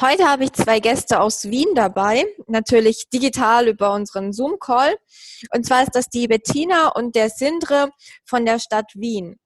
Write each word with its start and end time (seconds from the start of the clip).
Heute 0.00 0.26
habe 0.26 0.44
ich 0.44 0.52
zwei 0.52 0.80
Gäste 0.80 1.20
aus 1.20 1.44
Wien 1.44 1.74
dabei, 1.74 2.24
natürlich 2.46 3.10
digital 3.10 3.68
über 3.68 3.92
unseren 3.92 4.32
Zoom-Call. 4.32 4.96
Und 5.54 5.66
zwar 5.66 5.82
ist 5.82 5.94
das 5.94 6.08
die 6.08 6.26
Bettina 6.26 6.88
und 6.88 7.14
der 7.14 7.28
Sindre 7.28 7.90
von 8.24 8.46
der 8.46 8.58
Stadt 8.58 8.90
Wien. 8.94 9.38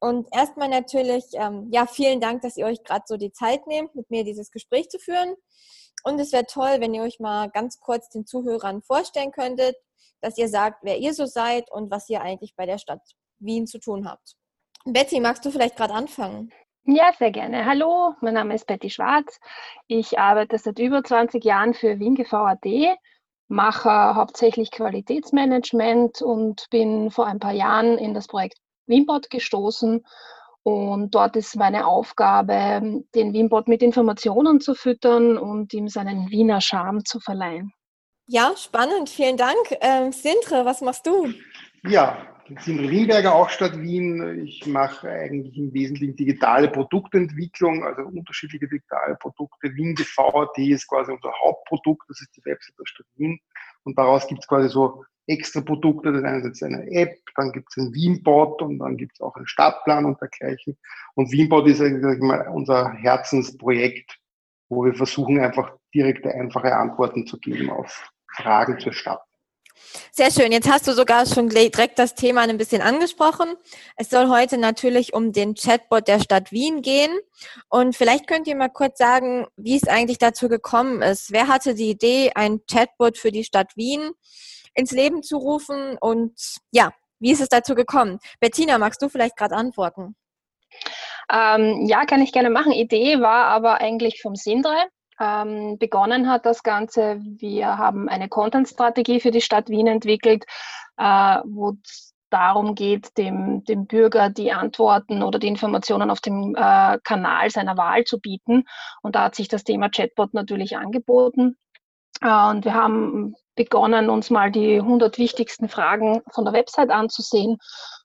Und 0.00 0.26
erstmal 0.34 0.68
natürlich, 0.68 1.24
ähm, 1.34 1.68
ja, 1.70 1.86
vielen 1.86 2.20
Dank, 2.20 2.42
dass 2.42 2.56
ihr 2.56 2.66
euch 2.66 2.82
gerade 2.82 3.04
so 3.06 3.16
die 3.16 3.32
Zeit 3.32 3.66
nehmt, 3.68 3.94
mit 3.94 4.10
mir 4.10 4.24
dieses 4.24 4.50
Gespräch 4.50 4.88
zu 4.88 4.98
führen. 4.98 5.34
Und 6.02 6.18
es 6.18 6.32
wäre 6.32 6.44
toll, 6.44 6.80
wenn 6.80 6.92
ihr 6.92 7.02
euch 7.02 7.20
mal 7.20 7.48
ganz 7.48 7.78
kurz 7.78 8.08
den 8.08 8.26
Zuhörern 8.26 8.82
vorstellen 8.82 9.30
könntet, 9.30 9.76
dass 10.20 10.36
ihr 10.36 10.48
sagt, 10.48 10.80
wer 10.82 10.98
ihr 10.98 11.14
so 11.14 11.24
seid 11.24 11.70
und 11.70 11.90
was 11.90 12.08
ihr 12.08 12.20
eigentlich 12.20 12.56
bei 12.56 12.66
der 12.66 12.78
Stadt 12.78 13.02
Wien 13.38 13.66
zu 13.66 13.78
tun 13.78 14.08
habt. 14.08 14.34
Betty, 14.84 15.20
magst 15.20 15.44
du 15.44 15.50
vielleicht 15.50 15.76
gerade 15.76 15.94
anfangen? 15.94 16.52
Ja, 16.86 17.12
sehr 17.18 17.30
gerne. 17.30 17.64
Hallo, 17.64 18.14
mein 18.20 18.34
Name 18.34 18.54
ist 18.54 18.66
Betty 18.66 18.90
Schwarz. 18.90 19.40
Ich 19.86 20.18
arbeite 20.18 20.58
seit 20.58 20.78
über 20.78 21.02
20 21.02 21.42
Jahren 21.42 21.72
für 21.72 21.98
WinGV.at, 21.98 22.98
mache 23.48 24.14
hauptsächlich 24.14 24.70
Qualitätsmanagement 24.70 26.20
und 26.20 26.66
bin 26.68 27.10
vor 27.10 27.26
ein 27.26 27.38
paar 27.38 27.54
Jahren 27.54 27.96
in 27.96 28.12
das 28.12 28.26
Projekt 28.26 28.58
Winbot 28.86 29.30
gestoßen. 29.30 30.04
Und 30.62 31.14
dort 31.14 31.36
ist 31.36 31.56
meine 31.56 31.86
Aufgabe, 31.86 33.02
den 33.14 33.32
Winbot 33.32 33.66
mit 33.66 33.82
Informationen 33.82 34.60
zu 34.60 34.74
füttern 34.74 35.38
und 35.38 35.72
ihm 35.72 35.88
seinen 35.88 36.28
Wiener 36.28 36.60
Charme 36.60 37.02
zu 37.06 37.18
verleihen. 37.18 37.72
Ja, 38.26 38.52
spannend. 38.56 39.08
Vielen 39.08 39.38
Dank. 39.38 39.56
Ähm, 39.80 40.12
Sintre, 40.12 40.66
was 40.66 40.82
machst 40.82 41.06
du? 41.06 41.32
Ja, 41.86 42.33
Sindre 42.60 42.86
Limberger, 42.86 43.34
auch 43.34 43.48
Stadt 43.48 43.80
Wien. 43.80 44.44
Ich 44.44 44.66
mache 44.66 45.08
eigentlich 45.08 45.56
im 45.56 45.72
Wesentlichen 45.72 46.16
digitale 46.16 46.68
Produktentwicklung, 46.68 47.84
also 47.84 48.02
unterschiedliche 48.02 48.68
digitale 48.68 49.16
Produkte. 49.16 49.74
Wien 49.74 49.96
VAT 49.96 50.58
ist 50.58 50.86
quasi 50.86 51.12
unser 51.12 51.32
Hauptprodukt, 51.42 52.08
das 52.08 52.20
ist 52.20 52.36
die 52.36 52.44
Website 52.44 52.74
der 52.78 52.86
Stadt 52.86 53.06
Wien. 53.16 53.40
Und 53.84 53.96
daraus 53.96 54.26
gibt 54.26 54.42
es 54.42 54.46
quasi 54.46 54.68
so 54.68 55.04
extra 55.26 55.62
Produkte. 55.62 56.12
Das 56.12 56.44
ist 56.44 56.62
eine 56.62 56.86
App, 56.90 57.16
dann 57.34 57.52
gibt 57.52 57.68
es 57.70 57.78
einen 57.78 57.94
Wienbot 57.94 58.60
und 58.60 58.78
dann 58.78 58.98
gibt 58.98 59.12
es 59.14 59.20
auch 59.20 59.34
einen 59.36 59.46
Stadtplan 59.46 60.04
und 60.04 60.20
dergleichen. 60.20 60.76
Und 61.14 61.32
Wienbot 61.32 61.66
ist 61.66 61.80
eigentlich 61.80 62.20
mal 62.20 62.46
unser 62.48 62.92
Herzensprojekt, 62.92 64.18
wo 64.68 64.84
wir 64.84 64.94
versuchen, 64.94 65.40
einfach 65.40 65.72
direkte, 65.94 66.30
einfache 66.30 66.74
Antworten 66.76 67.26
zu 67.26 67.38
geben 67.38 67.70
auf 67.70 68.10
Fragen 68.36 68.78
zur 68.80 68.92
Stadt. 68.92 69.22
Sehr 70.12 70.30
schön. 70.30 70.52
Jetzt 70.52 70.70
hast 70.70 70.86
du 70.86 70.92
sogar 70.92 71.26
schon 71.26 71.48
direkt 71.48 71.98
das 71.98 72.14
Thema 72.14 72.42
ein 72.42 72.56
bisschen 72.56 72.82
angesprochen. 72.82 73.54
Es 73.96 74.10
soll 74.10 74.28
heute 74.28 74.58
natürlich 74.58 75.14
um 75.14 75.32
den 75.32 75.54
Chatbot 75.54 76.08
der 76.08 76.20
Stadt 76.20 76.52
Wien 76.52 76.82
gehen. 76.82 77.10
Und 77.68 77.96
vielleicht 77.96 78.26
könnt 78.26 78.46
ihr 78.46 78.56
mal 78.56 78.68
kurz 78.68 78.98
sagen, 78.98 79.46
wie 79.56 79.76
es 79.76 79.88
eigentlich 79.88 80.18
dazu 80.18 80.48
gekommen 80.48 81.02
ist. 81.02 81.32
Wer 81.32 81.48
hatte 81.48 81.74
die 81.74 81.90
Idee, 81.90 82.32
ein 82.34 82.60
Chatbot 82.70 83.18
für 83.18 83.32
die 83.32 83.44
Stadt 83.44 83.76
Wien 83.76 84.12
ins 84.74 84.90
Leben 84.90 85.22
zu 85.22 85.36
rufen? 85.36 85.96
Und 86.00 86.58
ja, 86.70 86.92
wie 87.18 87.32
ist 87.32 87.40
es 87.40 87.48
dazu 87.48 87.74
gekommen? 87.74 88.18
Bettina, 88.40 88.78
magst 88.78 89.02
du 89.02 89.08
vielleicht 89.08 89.36
gerade 89.36 89.56
antworten? 89.56 90.14
Ähm, 91.32 91.86
ja, 91.86 92.04
kann 92.04 92.22
ich 92.22 92.32
gerne 92.32 92.50
machen. 92.50 92.72
Idee 92.72 93.20
war 93.20 93.46
aber 93.46 93.80
eigentlich 93.80 94.20
vom 94.20 94.34
Sindre. 94.34 94.74
Ähm, 95.20 95.78
begonnen 95.78 96.28
hat 96.28 96.46
das 96.46 96.62
Ganze. 96.62 97.20
Wir 97.20 97.78
haben 97.78 98.08
eine 98.08 98.28
Content-Strategie 98.28 99.20
für 99.20 99.30
die 99.30 99.40
Stadt 99.40 99.68
Wien 99.68 99.86
entwickelt, 99.86 100.44
äh, 100.96 101.38
wo 101.44 101.76
es 101.82 102.14
darum 102.30 102.74
geht, 102.74 103.16
dem, 103.16 103.64
dem 103.64 103.86
Bürger 103.86 104.28
die 104.28 104.52
Antworten 104.52 105.22
oder 105.22 105.38
die 105.38 105.46
Informationen 105.46 106.10
auf 106.10 106.20
dem 106.20 106.56
äh, 106.56 106.98
Kanal 107.04 107.50
seiner 107.50 107.76
Wahl 107.76 108.04
zu 108.04 108.18
bieten. 108.18 108.64
Und 109.02 109.14
da 109.14 109.24
hat 109.24 109.36
sich 109.36 109.46
das 109.46 109.62
Thema 109.62 109.88
Chatbot 109.88 110.34
natürlich 110.34 110.76
angeboten. 110.76 111.56
Äh, 112.24 112.50
und 112.50 112.64
wir 112.64 112.74
haben 112.74 113.34
begonnen, 113.54 114.10
uns 114.10 114.30
mal 114.30 114.50
die 114.50 114.76
100 114.76 115.18
wichtigsten 115.18 115.68
Fragen 115.68 116.22
von 116.32 116.44
der 116.44 116.54
Website 116.54 116.90
anzusehen 116.90 117.58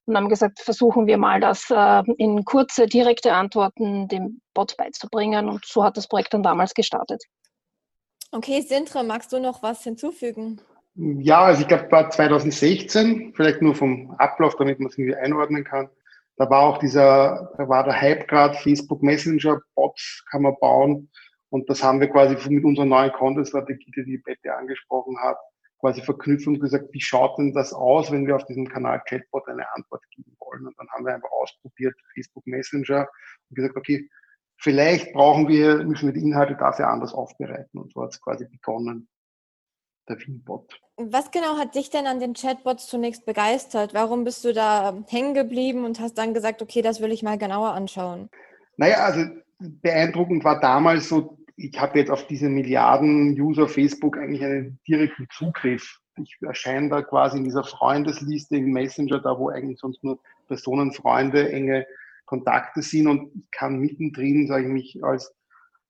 und 0.06 0.16
haben 0.16 0.30
gesagt, 0.30 0.59
versuchen 0.59 1.07
wir 1.07 1.18
mal 1.18 1.40
das 1.40 1.72
äh, 1.72 2.03
in 2.18 2.46
kurze, 2.46 2.85
direkte 2.85 3.34
Antworten 3.34 4.08
dem 4.08 4.41
Bot 4.53 4.78
beizubringen. 4.78 5.50
Und 5.50 5.66
so 5.66 5.84
hat 5.84 5.97
das 5.97 6.08
Projekt 6.08 6.34
dann 6.34 6.44
damals 6.44 6.74
gestartet. 6.74 7.24
Okay, 8.31 8.62
Sintra, 8.62 9.02
magst 9.02 9.34
du 9.34 9.40
noch 9.40 9.63
was 9.63 9.84
hinzufügen? 9.84 10.62
Ja, 10.96 11.46
also 11.46 11.62
ich 11.62 11.68
glaube, 11.68 11.91
war 11.91 12.09
2016, 12.09 13.34
vielleicht 13.34 13.62
nur 13.62 13.74
vom 13.74 14.13
Ablauf, 14.18 14.56
damit 14.58 14.79
man 14.79 14.90
es 14.90 14.97
irgendwie 14.97 15.16
einordnen 15.16 15.63
kann. 15.63 15.90
Da 16.35 16.50
war 16.50 16.62
auch 16.62 16.78
dieser, 16.78 17.53
da 17.58 17.68
war 17.68 17.84
der 17.84 18.00
Hype 18.00 18.28
gerade, 18.28 18.56
Facebook 18.56 19.02
Messenger, 19.02 19.62
Bots 19.75 20.24
kann 20.29 20.44
man 20.44 20.56
bauen. 20.59 21.09
Und 21.49 21.69
das 21.69 21.83
haben 21.83 21.99
wir 21.99 22.09
quasi 22.09 22.35
mit 22.49 22.63
unserer 22.63 22.85
neuen 22.85 23.11
Content-Strategie, 23.11 23.91
die 23.95 24.05
die 24.05 24.17
Bette 24.17 24.55
angesprochen 24.55 25.17
hat, 25.19 25.37
quasi 25.79 26.01
verknüpft 26.01 26.47
und 26.47 26.59
gesagt, 26.59 26.85
wie 26.91 27.01
schaut 27.01 27.37
denn 27.37 27.53
das 27.53 27.73
aus, 27.73 28.11
wenn 28.11 28.27
wir 28.27 28.35
auf 28.35 28.45
diesem 28.45 28.67
Kanal 28.67 29.01
Chatbot 29.07 29.47
eine 29.47 29.71
Antwort 29.73 30.03
geben 30.11 30.35
wollen? 30.39 30.67
Und 30.67 30.77
dann 30.77 30.87
haben 30.89 31.05
wir 31.05 31.15
einfach 31.15 31.31
ausprobiert 31.31 31.95
Facebook 32.13 32.45
Messenger 32.45 33.07
und 33.49 33.55
gesagt, 33.55 33.77
okay, 33.77 34.09
vielleicht 34.57 35.13
brauchen 35.13 35.47
wir, 35.47 35.83
müssen 35.83 36.07
wir 36.07 36.13
die 36.13 36.21
Inhalte 36.21 36.55
dafür 36.55 36.89
anders 36.89 37.13
aufbereiten. 37.13 37.79
Und 37.79 37.93
so 37.93 38.03
hat 38.03 38.13
es 38.13 38.21
quasi 38.21 38.45
begonnen. 38.45 39.07
Was 40.97 41.29
genau 41.29 41.57
hat 41.57 41.75
dich 41.75 41.91
denn 41.91 42.07
an 42.07 42.19
den 42.19 42.33
Chatbots 42.33 42.87
zunächst 42.87 43.25
begeistert? 43.25 43.93
Warum 43.93 44.23
bist 44.23 44.43
du 44.43 44.53
da 44.53 45.03
hängen 45.07 45.35
geblieben 45.35 45.85
und 45.85 45.99
hast 45.99 46.17
dann 46.17 46.33
gesagt, 46.33 46.63
okay, 46.63 46.81
das 46.81 46.99
will 46.99 47.11
ich 47.11 47.21
mal 47.21 47.37
genauer 47.37 47.73
anschauen? 47.73 48.29
Naja, 48.77 49.03
also 49.03 49.25
beeindruckend 49.59 50.43
war 50.43 50.59
damals 50.59 51.09
so 51.09 51.37
ich 51.59 51.80
habe 51.80 52.00
jetzt 52.00 52.09
auf 52.09 52.25
diese 52.25 52.47
Milliarden 52.47 53.40
User 53.40 53.68
Facebook 53.68 54.18
eigentlich 54.18 54.44
einen 54.44 54.80
direkten 54.88 55.28
Zugriff. 55.30 56.00
Ich 56.18 56.38
erscheine 56.42 56.90
da 56.90 57.02
quasi 57.02 57.38
in 57.38 57.44
dieser 57.44 57.66
Freundesliste 57.66 58.58
im 58.58 58.72
Messenger, 58.72 59.20
da 59.20 59.38
wo 59.38 59.50
eigentlich 59.50 59.80
sonst 59.80 60.03
nur 60.03 60.20
Personen, 60.47 60.94
Freunde, 60.94 61.52
enge 61.52 61.86
Kontakte 62.25 62.81
sind 62.81 63.08
und 63.08 63.36
ich 63.36 63.52
kann 63.52 63.80
mittendrin, 63.80 64.47
sage 64.47 64.64
ich 64.64 64.70
mich, 64.70 65.03
als, 65.03 65.34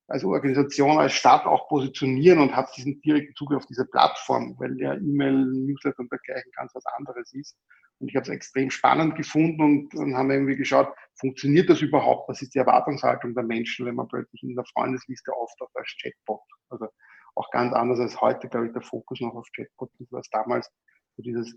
als 0.07 0.24
Organisation, 0.24 0.97
als 0.97 1.13
Stadt 1.13 1.46
auch 1.46 1.68
positionieren 1.68 2.40
und 2.40 2.56
habe 2.56 2.69
diesen 2.75 3.00
direkten 3.01 3.36
Zugriff 3.36 3.57
auf 3.57 3.66
diese 3.68 3.86
Plattform, 3.86 4.56
weil 4.57 4.75
ja 4.80 4.96
E-Mail, 4.96 5.46
Newsletter 5.46 6.00
und 6.00 6.12
dergleichen 6.12 6.51
ganz 6.56 6.74
was 6.74 6.86
anderes 6.97 7.31
ist. 7.34 7.56
Und 7.99 8.09
ich 8.09 8.15
habe 8.15 8.23
es 8.23 8.29
extrem 8.29 8.71
spannend 8.71 9.15
gefunden 9.15 9.61
und 9.61 9.93
dann 9.93 10.15
haben 10.15 10.29
wir 10.29 10.35
irgendwie 10.35 10.55
geschaut, 10.55 10.93
funktioniert 11.15 11.69
das 11.69 11.81
überhaupt? 11.81 12.29
Was 12.29 12.41
ist 12.41 12.55
die 12.55 12.59
Erwartungshaltung 12.59 13.35
der 13.35 13.43
Menschen, 13.43 13.85
wenn 13.85 13.95
man 13.95 14.07
plötzlich 14.07 14.41
in 14.43 14.55
der 14.55 14.65
Freundesliste 14.73 15.33
auftaucht 15.33 15.75
als 15.75 15.93
Chatbot? 16.01 16.41
Also 16.69 16.88
auch 17.35 17.49
ganz 17.51 17.73
anders 17.73 17.99
als 17.99 18.19
heute, 18.21 18.47
glaube 18.47 18.67
ich, 18.67 18.73
der 18.73 18.81
Fokus 18.81 19.19
noch 19.19 19.35
auf 19.35 19.47
Chatbot 19.55 19.91
ist, 19.99 20.13
als 20.13 20.29
damals 20.29 20.71
so 21.17 21.23
dieses, 21.23 21.53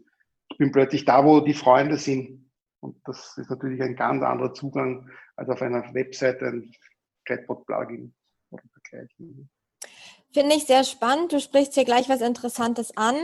ich 0.50 0.58
bin 0.58 0.72
plötzlich 0.72 1.04
da, 1.04 1.25
wo 1.25 1.41
die 1.41 1.54
Freunde 1.54 1.97
sind. 1.97 2.50
Und 2.81 3.00
das 3.04 3.38
ist 3.38 3.48
natürlich 3.48 3.81
ein 3.81 3.94
ganz 3.94 4.22
anderer 4.22 4.52
Zugang 4.52 5.08
als 5.36 5.48
auf 5.48 5.62
einer 5.62 5.94
Webseite 5.94 6.47
ein 6.47 6.72
Chatbot-Plugin 7.25 8.12
oder 8.50 8.62
dergleichen. 8.75 9.48
Finde 10.32 10.56
ich 10.56 10.65
sehr 10.65 10.84
spannend. 10.84 11.32
Du 11.32 11.41
sprichst 11.41 11.75
hier 11.75 11.84
gleich 11.84 12.09
was 12.09 12.22
Interessantes 12.22 12.96
an. 12.96 13.17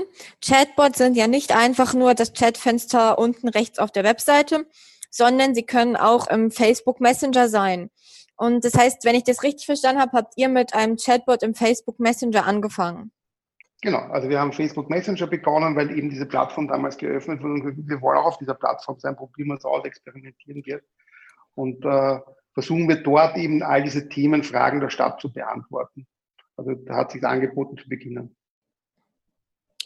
Chatbots 0.44 0.98
sind 0.98 1.16
ja 1.16 1.26
nicht 1.26 1.56
einfach 1.56 1.94
nur 1.94 2.14
das 2.14 2.34
Chatfenster 2.34 3.18
unten 3.18 3.48
rechts 3.48 3.78
auf 3.78 3.90
der 3.90 4.04
Webseite, 4.04 4.66
sondern 5.10 5.54
sie 5.54 5.62
können 5.62 5.96
auch 5.96 6.28
im 6.28 6.50
Facebook 6.50 7.00
Messenger 7.00 7.48
sein. 7.48 7.90
Und 8.36 8.64
das 8.64 8.74
heißt, 8.74 9.04
wenn 9.04 9.14
ich 9.14 9.24
das 9.24 9.42
richtig 9.42 9.64
verstanden 9.64 10.02
habe, 10.02 10.16
habt 10.16 10.34
ihr 10.36 10.48
mit 10.48 10.74
einem 10.74 10.96
Chatbot 10.96 11.42
im 11.42 11.54
Facebook 11.54 11.98
Messenger 11.98 12.46
angefangen. 12.46 13.10
Genau, 13.80 13.98
also 13.98 14.28
wir 14.28 14.38
haben 14.38 14.52
Facebook 14.52 14.90
Messenger 14.90 15.28
begonnen, 15.28 15.76
weil 15.76 15.96
eben 15.96 16.10
diese 16.10 16.26
Plattform 16.26 16.68
damals 16.68 16.98
geöffnet 16.98 17.42
wurde 17.42 17.62
und 17.62 17.88
wir 17.88 18.02
wollen 18.02 18.18
auch 18.18 18.26
auf 18.26 18.38
dieser 18.38 18.54
Plattform 18.54 18.98
sein, 18.98 19.16
probieren 19.16 19.48
wir 19.48 19.56
es 19.56 19.64
aus, 19.64 19.84
experimentieren 19.84 20.62
wir. 20.66 20.82
Und 21.54 21.84
äh, 21.84 22.18
versuchen 22.52 22.88
wir 22.88 23.02
dort 23.02 23.36
eben 23.36 23.62
all 23.62 23.82
diese 23.82 24.08
Themen, 24.08 24.42
Fragen 24.42 24.80
der 24.80 24.90
Stadt 24.90 25.20
zu 25.20 25.32
beantworten. 25.32 26.06
Also 26.58 26.74
da 26.74 26.96
hat 26.96 27.12
sich 27.12 27.24
angeboten 27.24 27.78
zu 27.78 27.88
beginnen. 27.88 28.34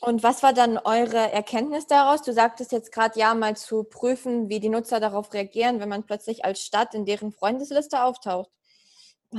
Und 0.01 0.25
was 0.25 0.43
war 0.43 0.53
dann 0.53 0.79
eure 0.79 1.31
Erkenntnis 1.31 1.87
daraus? 1.87 2.23
Du 2.23 2.33
sagtest 2.33 2.73
jetzt 2.73 2.91
gerade 2.91 3.21
ja 3.21 3.35
mal 3.35 3.55
zu 3.57 3.85
prüfen, 3.85 4.49
wie 4.49 4.59
die 4.59 4.71
Nutzer 4.71 4.99
darauf 4.99 5.33
reagieren, 5.33 5.79
wenn 5.79 5.89
man 5.89 6.03
plötzlich 6.03 6.45
als 6.45 6.65
Stadt 6.65 6.95
in 6.95 7.05
deren 7.05 7.31
Freundesliste 7.31 8.03
auftaucht. 8.03 8.51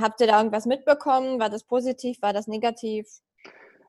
Habt 0.00 0.20
ihr 0.20 0.26
da 0.26 0.38
irgendwas 0.38 0.64
mitbekommen? 0.64 1.38
War 1.38 1.50
das 1.50 1.64
positiv? 1.64 2.22
War 2.22 2.32
das 2.32 2.46
negativ? 2.46 3.06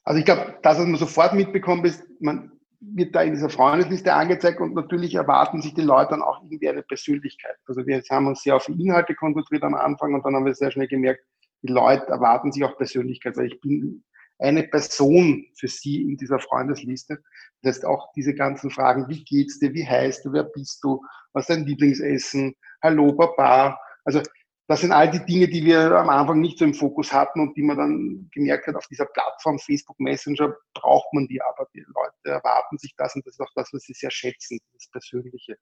Also 0.04 0.20
ich 0.20 0.26
glaube, 0.26 0.58
das, 0.64 0.78
was 0.78 0.86
man 0.86 0.98
sofort 0.98 1.34
mitbekommt, 1.34 1.86
ist, 1.86 2.04
man 2.20 2.52
wird 2.82 3.16
da 3.16 3.22
in 3.22 3.34
dieser 3.34 3.50
Freundesliste 3.50 4.14
angezeigt 4.14 4.60
und 4.60 4.74
natürlich 4.74 5.16
erwarten 5.16 5.62
sich 5.62 5.74
die 5.76 5.82
Leute 5.82 6.12
dann 6.12 6.22
auch 6.22 6.44
irgendwie 6.44 6.68
eine 6.68 6.84
Persönlichkeit. 6.84 7.56
Also 7.68 7.86
wir 7.86 8.02
haben 8.10 8.28
uns 8.28 8.44
sehr 8.44 8.56
auf 8.56 8.68
Inhalte 8.68 9.16
konzentriert 9.16 9.64
am 9.64 9.76
Anfang 9.76 10.14
und 10.14 10.26
dann 10.26 10.36
haben 10.36 10.46
wir 10.46 10.54
sehr 10.54 10.72
schnell 10.72 10.88
gemerkt, 10.88 11.24
die 11.66 11.74
Leute 11.74 12.08
erwarten 12.08 12.52
sich 12.52 12.64
auch 12.64 12.78
Persönlichkeit, 12.78 13.38
weil 13.38 13.48
ich 13.48 13.62
bin 13.62 14.04
eine 14.40 14.64
Person 14.64 15.46
für 15.58 15.68
sie 15.68 16.02
in 16.02 16.18
dieser 16.18 16.40
Freundesliste. 16.40 17.24
Das 17.62 17.76
heißt 17.76 17.86
auch 17.86 18.12
diese 18.14 18.34
ganzen 18.34 18.70
Fragen, 18.70 19.08
wie 19.08 19.24
geht's 19.24 19.60
dir, 19.60 19.74
wie 19.74 19.88
heißt 19.88 20.26
du, 20.26 20.34
wer 20.34 20.44
bist 20.44 20.84
du, 20.84 21.04
was 21.34 21.50
ist 21.50 21.56
dein 21.56 21.66
Lieblingsessen, 21.66 22.56
hallo 22.82 23.14
Papa. 23.14 23.80
Also 24.04 24.22
das 24.68 24.82
sind 24.82 24.92
all 24.92 25.10
die 25.10 25.24
Dinge, 25.24 25.48
die 25.48 25.64
wir 25.64 25.92
am 25.92 26.10
Anfang 26.10 26.42
nicht 26.42 26.58
so 26.58 26.66
im 26.66 26.74
Fokus 26.74 27.14
hatten 27.14 27.40
und 27.40 27.56
die 27.56 27.62
man 27.62 27.78
dann 27.78 28.30
gemerkt 28.34 28.68
hat, 28.68 28.76
auf 28.76 28.88
dieser 28.88 29.06
Plattform 29.06 29.60
Facebook 29.60 30.00
Messenger 30.00 30.56
braucht 30.74 31.14
man 31.14 31.28
die, 31.28 31.42
aber 31.42 31.68
die 31.74 31.82
Leute 31.82 32.36
erwarten 32.36 32.78
sich 32.78 32.94
das 32.98 33.16
und 33.16 33.26
das 33.26 33.36
ist 33.36 33.42
auch 33.42 33.52
das, 33.56 33.72
was 33.74 33.84
sie 33.84 33.94
sehr 33.94 34.12
schätzen, 34.12 34.60
das 34.74 34.90
Persönliche. 34.90 35.58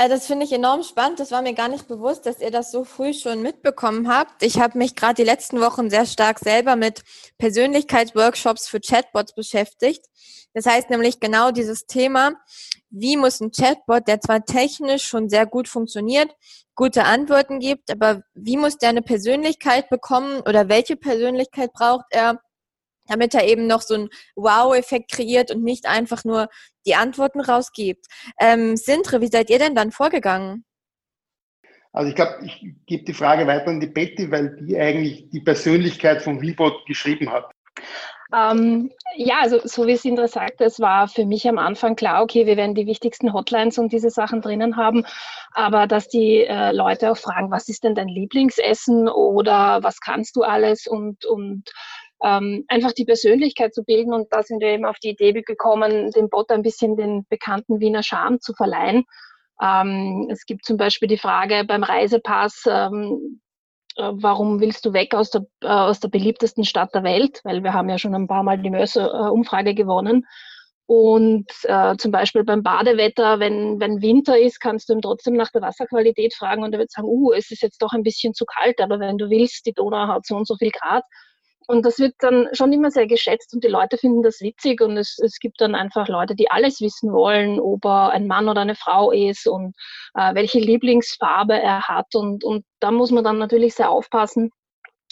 Äh, 0.00 0.08
das 0.08 0.26
finde 0.26 0.46
ich 0.46 0.52
enorm 0.52 0.82
spannend. 0.82 1.20
Das 1.20 1.30
war 1.30 1.42
mir 1.42 1.52
gar 1.52 1.68
nicht 1.68 1.86
bewusst, 1.86 2.24
dass 2.24 2.40
ihr 2.40 2.50
das 2.50 2.70
so 2.72 2.84
früh 2.84 3.12
schon 3.12 3.42
mitbekommen 3.42 4.08
habt. 4.08 4.42
Ich 4.42 4.58
habe 4.58 4.78
mich 4.78 4.96
gerade 4.96 5.14
die 5.14 5.24
letzten 5.24 5.60
Wochen 5.60 5.90
sehr 5.90 6.06
stark 6.06 6.38
selber 6.38 6.74
mit 6.74 7.02
Persönlichkeitsworkshops 7.36 8.66
für 8.66 8.80
Chatbots 8.80 9.34
beschäftigt. 9.34 10.06
Das 10.54 10.64
heißt 10.64 10.88
nämlich 10.88 11.20
genau 11.20 11.50
dieses 11.50 11.86
Thema, 11.86 12.32
wie 12.88 13.16
muss 13.16 13.40
ein 13.40 13.52
Chatbot, 13.52 14.08
der 14.08 14.20
zwar 14.20 14.44
technisch 14.44 15.04
schon 15.04 15.28
sehr 15.28 15.46
gut 15.46 15.68
funktioniert, 15.68 16.30
gute 16.74 17.04
Antworten 17.04 17.60
gibt, 17.60 17.90
aber 17.90 18.22
wie 18.34 18.56
muss 18.56 18.78
der 18.78 18.88
eine 18.88 19.02
Persönlichkeit 19.02 19.90
bekommen 19.90 20.40
oder 20.40 20.68
welche 20.68 20.96
Persönlichkeit 20.96 21.72
braucht 21.74 22.06
er, 22.10 22.40
damit 23.10 23.34
er 23.34 23.46
eben 23.46 23.66
noch 23.66 23.82
so 23.82 23.94
einen 23.94 24.08
Wow-Effekt 24.36 25.12
kreiert 25.12 25.50
und 25.50 25.62
nicht 25.62 25.86
einfach 25.86 26.24
nur 26.24 26.48
die 26.86 26.94
Antworten 26.94 27.40
rausgibt. 27.40 28.06
Ähm, 28.40 28.76
Sintre, 28.76 29.20
wie 29.20 29.26
seid 29.26 29.50
ihr 29.50 29.58
denn 29.58 29.74
dann 29.74 29.90
vorgegangen? 29.90 30.64
Also 31.92 32.08
ich 32.08 32.14
glaube, 32.14 32.38
ich 32.44 32.64
gebe 32.86 33.04
die 33.04 33.14
Frage 33.14 33.46
weiter 33.46 33.68
an 33.68 33.80
die 33.80 33.88
Betty, 33.88 34.30
weil 34.30 34.56
die 34.60 34.78
eigentlich 34.78 35.28
die 35.30 35.40
Persönlichkeit 35.40 36.22
von 36.22 36.40
Wilbot 36.40 36.86
geschrieben 36.86 37.30
hat. 37.30 37.50
Ähm, 38.32 38.92
ja, 39.16 39.40
also 39.40 39.58
so 39.64 39.88
wie 39.88 39.96
Sindra 39.96 40.28
sagte, 40.28 40.64
es 40.64 40.78
war 40.78 41.08
für 41.08 41.26
mich 41.26 41.48
am 41.48 41.58
Anfang 41.58 41.96
klar, 41.96 42.22
okay, 42.22 42.46
wir 42.46 42.56
werden 42.56 42.76
die 42.76 42.86
wichtigsten 42.86 43.32
Hotlines 43.32 43.76
und 43.78 43.92
diese 43.92 44.10
Sachen 44.10 44.40
drinnen 44.40 44.76
haben, 44.76 45.04
aber 45.52 45.88
dass 45.88 46.06
die 46.06 46.44
äh, 46.44 46.70
Leute 46.70 47.10
auch 47.10 47.16
fragen, 47.16 47.50
was 47.50 47.68
ist 47.68 47.82
denn 47.82 47.96
dein 47.96 48.06
Lieblingsessen 48.06 49.08
oder 49.08 49.82
was 49.82 50.00
kannst 50.00 50.36
du 50.36 50.42
alles 50.42 50.86
und, 50.86 51.24
und 51.24 51.72
ähm, 52.22 52.64
einfach 52.68 52.92
die 52.92 53.04
Persönlichkeit 53.04 53.74
zu 53.74 53.84
bilden. 53.84 54.12
Und 54.12 54.32
da 54.32 54.42
sind 54.42 54.60
wir 54.60 54.68
eben 54.68 54.84
auf 54.84 54.98
die 54.98 55.10
Idee 55.10 55.32
gekommen, 55.32 56.10
dem 56.10 56.28
Bot 56.28 56.50
ein 56.50 56.62
bisschen 56.62 56.96
den 56.96 57.26
bekannten 57.28 57.80
Wiener 57.80 58.02
Charme 58.02 58.40
zu 58.40 58.52
verleihen. 58.52 59.04
Ähm, 59.62 60.28
es 60.30 60.46
gibt 60.46 60.64
zum 60.64 60.76
Beispiel 60.76 61.08
die 61.08 61.18
Frage 61.18 61.64
beim 61.66 61.82
Reisepass, 61.82 62.64
ähm, 62.66 63.40
äh, 63.96 64.10
warum 64.12 64.60
willst 64.60 64.84
du 64.86 64.92
weg 64.92 65.14
aus 65.14 65.30
der, 65.30 65.42
äh, 65.62 65.68
aus 65.68 66.00
der 66.00 66.08
beliebtesten 66.08 66.64
Stadt 66.64 66.94
der 66.94 67.02
Welt? 67.02 67.40
Weil 67.44 67.62
wir 67.62 67.72
haben 67.72 67.88
ja 67.88 67.98
schon 67.98 68.14
ein 68.14 68.28
paar 68.28 68.42
Mal 68.42 68.58
die 68.58 68.70
Mörser-Umfrage 68.70 69.74
gewonnen. 69.74 70.26
Und 70.86 71.46
äh, 71.64 71.96
zum 71.98 72.10
Beispiel 72.10 72.42
beim 72.42 72.64
Badewetter, 72.64 73.38
wenn, 73.38 73.78
wenn 73.78 74.02
Winter 74.02 74.36
ist, 74.36 74.58
kannst 74.58 74.88
du 74.88 74.94
ihm 74.94 75.02
trotzdem 75.02 75.34
nach 75.34 75.52
der 75.52 75.62
Wasserqualität 75.62 76.34
fragen 76.34 76.64
und 76.64 76.72
er 76.72 76.80
wird 76.80 76.90
sagen, 76.90 77.06
uh, 77.06 77.32
es 77.32 77.52
ist 77.52 77.62
jetzt 77.62 77.80
doch 77.80 77.92
ein 77.92 78.02
bisschen 78.02 78.34
zu 78.34 78.44
kalt, 78.44 78.80
aber 78.80 78.98
wenn 78.98 79.16
du 79.16 79.30
willst, 79.30 79.66
die 79.66 79.72
Donau 79.72 80.08
hat 80.08 80.26
so 80.26 80.34
und 80.34 80.48
so 80.48 80.56
viel 80.56 80.72
Grad, 80.72 81.04
und 81.70 81.86
das 81.86 82.00
wird 82.00 82.16
dann 82.18 82.48
schon 82.52 82.72
immer 82.72 82.90
sehr 82.90 83.06
geschätzt 83.06 83.54
und 83.54 83.62
die 83.62 83.68
Leute 83.68 83.96
finden 83.96 84.22
das 84.22 84.40
witzig 84.40 84.80
und 84.80 84.96
es, 84.96 85.18
es 85.22 85.38
gibt 85.38 85.60
dann 85.60 85.76
einfach 85.76 86.08
Leute, 86.08 86.34
die 86.34 86.50
alles 86.50 86.80
wissen 86.80 87.12
wollen, 87.12 87.60
ob 87.60 87.84
er 87.84 88.10
ein 88.10 88.26
Mann 88.26 88.48
oder 88.48 88.62
eine 88.62 88.74
Frau 88.74 89.12
ist 89.12 89.46
und 89.46 89.76
äh, 90.14 90.34
welche 90.34 90.58
Lieblingsfarbe 90.58 91.54
er 91.54 91.86
hat. 91.86 92.16
Und, 92.16 92.42
und 92.42 92.64
da 92.80 92.90
muss 92.90 93.12
man 93.12 93.22
dann 93.22 93.38
natürlich 93.38 93.76
sehr 93.76 93.88
aufpassen, 93.88 94.50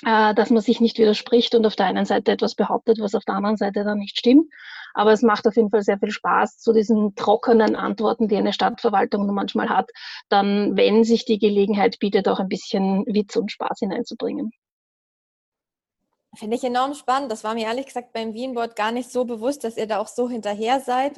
äh, 0.05 0.35
dass 0.35 0.51
man 0.51 0.61
sich 0.61 0.81
nicht 0.81 0.99
widerspricht 0.99 1.55
und 1.55 1.65
auf 1.65 1.77
der 1.77 1.87
einen 1.87 2.07
Seite 2.07 2.33
etwas 2.33 2.57
behauptet, 2.57 2.99
was 3.01 3.15
auf 3.15 3.25
der 3.25 3.37
anderen 3.37 3.57
Seite 3.57 3.85
dann 3.85 3.99
nicht 3.99 4.19
stimmt. 4.19 4.53
Aber 4.95 5.13
es 5.13 5.23
macht 5.23 5.47
auf 5.47 5.55
jeden 5.55 5.71
Fall 5.71 5.83
sehr 5.83 6.01
viel 6.01 6.11
Spaß, 6.11 6.59
zu 6.59 6.73
diesen 6.73 7.15
trockenen 7.15 7.77
Antworten, 7.77 8.27
die 8.27 8.37
eine 8.37 8.53
Stadtverwaltung 8.53 9.33
manchmal 9.33 9.69
hat, 9.69 9.91
dann, 10.29 10.77
wenn 10.77 11.05
sich 11.05 11.25
die 11.25 11.39
Gelegenheit 11.39 12.01
bietet, 12.01 12.27
auch 12.27 12.41
ein 12.41 12.49
bisschen 12.49 13.05
Witz 13.07 13.37
und 13.37 13.53
Spaß 13.53 13.79
hineinzubringen. 13.79 14.51
Finde 16.39 16.57
ich 16.57 16.63
enorm 16.63 16.95
spannend. 16.95 17.33
Das 17.33 17.43
war 17.43 17.55
mir 17.55 17.67
ehrlich 17.67 17.87
gesagt 17.87 18.13
beim 18.13 18.33
Wienboard 18.33 18.77
gar 18.77 18.93
nicht 18.93 19.11
so 19.11 19.25
bewusst, 19.25 19.65
dass 19.65 19.77
ihr 19.77 19.89
da 19.89 19.99
auch 19.99 20.07
so 20.07 20.31
hinterher 20.31 20.79
seid. 20.79 21.17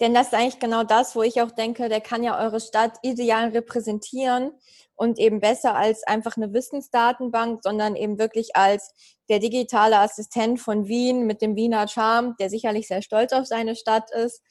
Denn 0.00 0.14
das 0.14 0.28
ist 0.28 0.34
eigentlich 0.34 0.58
genau 0.58 0.82
das, 0.82 1.14
wo 1.14 1.22
ich 1.22 1.40
auch 1.40 1.52
denke, 1.52 1.88
der 1.88 2.00
kann 2.00 2.24
ja 2.24 2.36
eure 2.40 2.58
Stadt 2.58 2.98
ideal 3.02 3.50
repräsentieren 3.50 4.50
und 4.96 5.20
eben 5.20 5.38
besser 5.38 5.76
als 5.76 6.02
einfach 6.02 6.36
eine 6.36 6.52
Wissensdatenbank, 6.52 7.62
sondern 7.62 7.94
eben 7.94 8.18
wirklich 8.18 8.56
als 8.56 8.92
der 9.28 9.38
digitale 9.38 10.00
Assistent 10.00 10.58
von 10.58 10.88
Wien 10.88 11.24
mit 11.24 11.40
dem 11.40 11.54
Wiener 11.54 11.86
Charme, 11.86 12.34
der 12.40 12.50
sicherlich 12.50 12.88
sehr 12.88 13.02
stolz 13.02 13.32
auf 13.32 13.46
seine 13.46 13.76
Stadt 13.76 14.10
ist. 14.10 14.42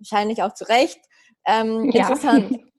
Wahrscheinlich 0.00 0.42
auch 0.42 0.54
zu 0.54 0.64
Recht. 0.64 0.98
Ähm, 1.46 1.88
ja. 1.92 2.08
Interessant. 2.08 2.58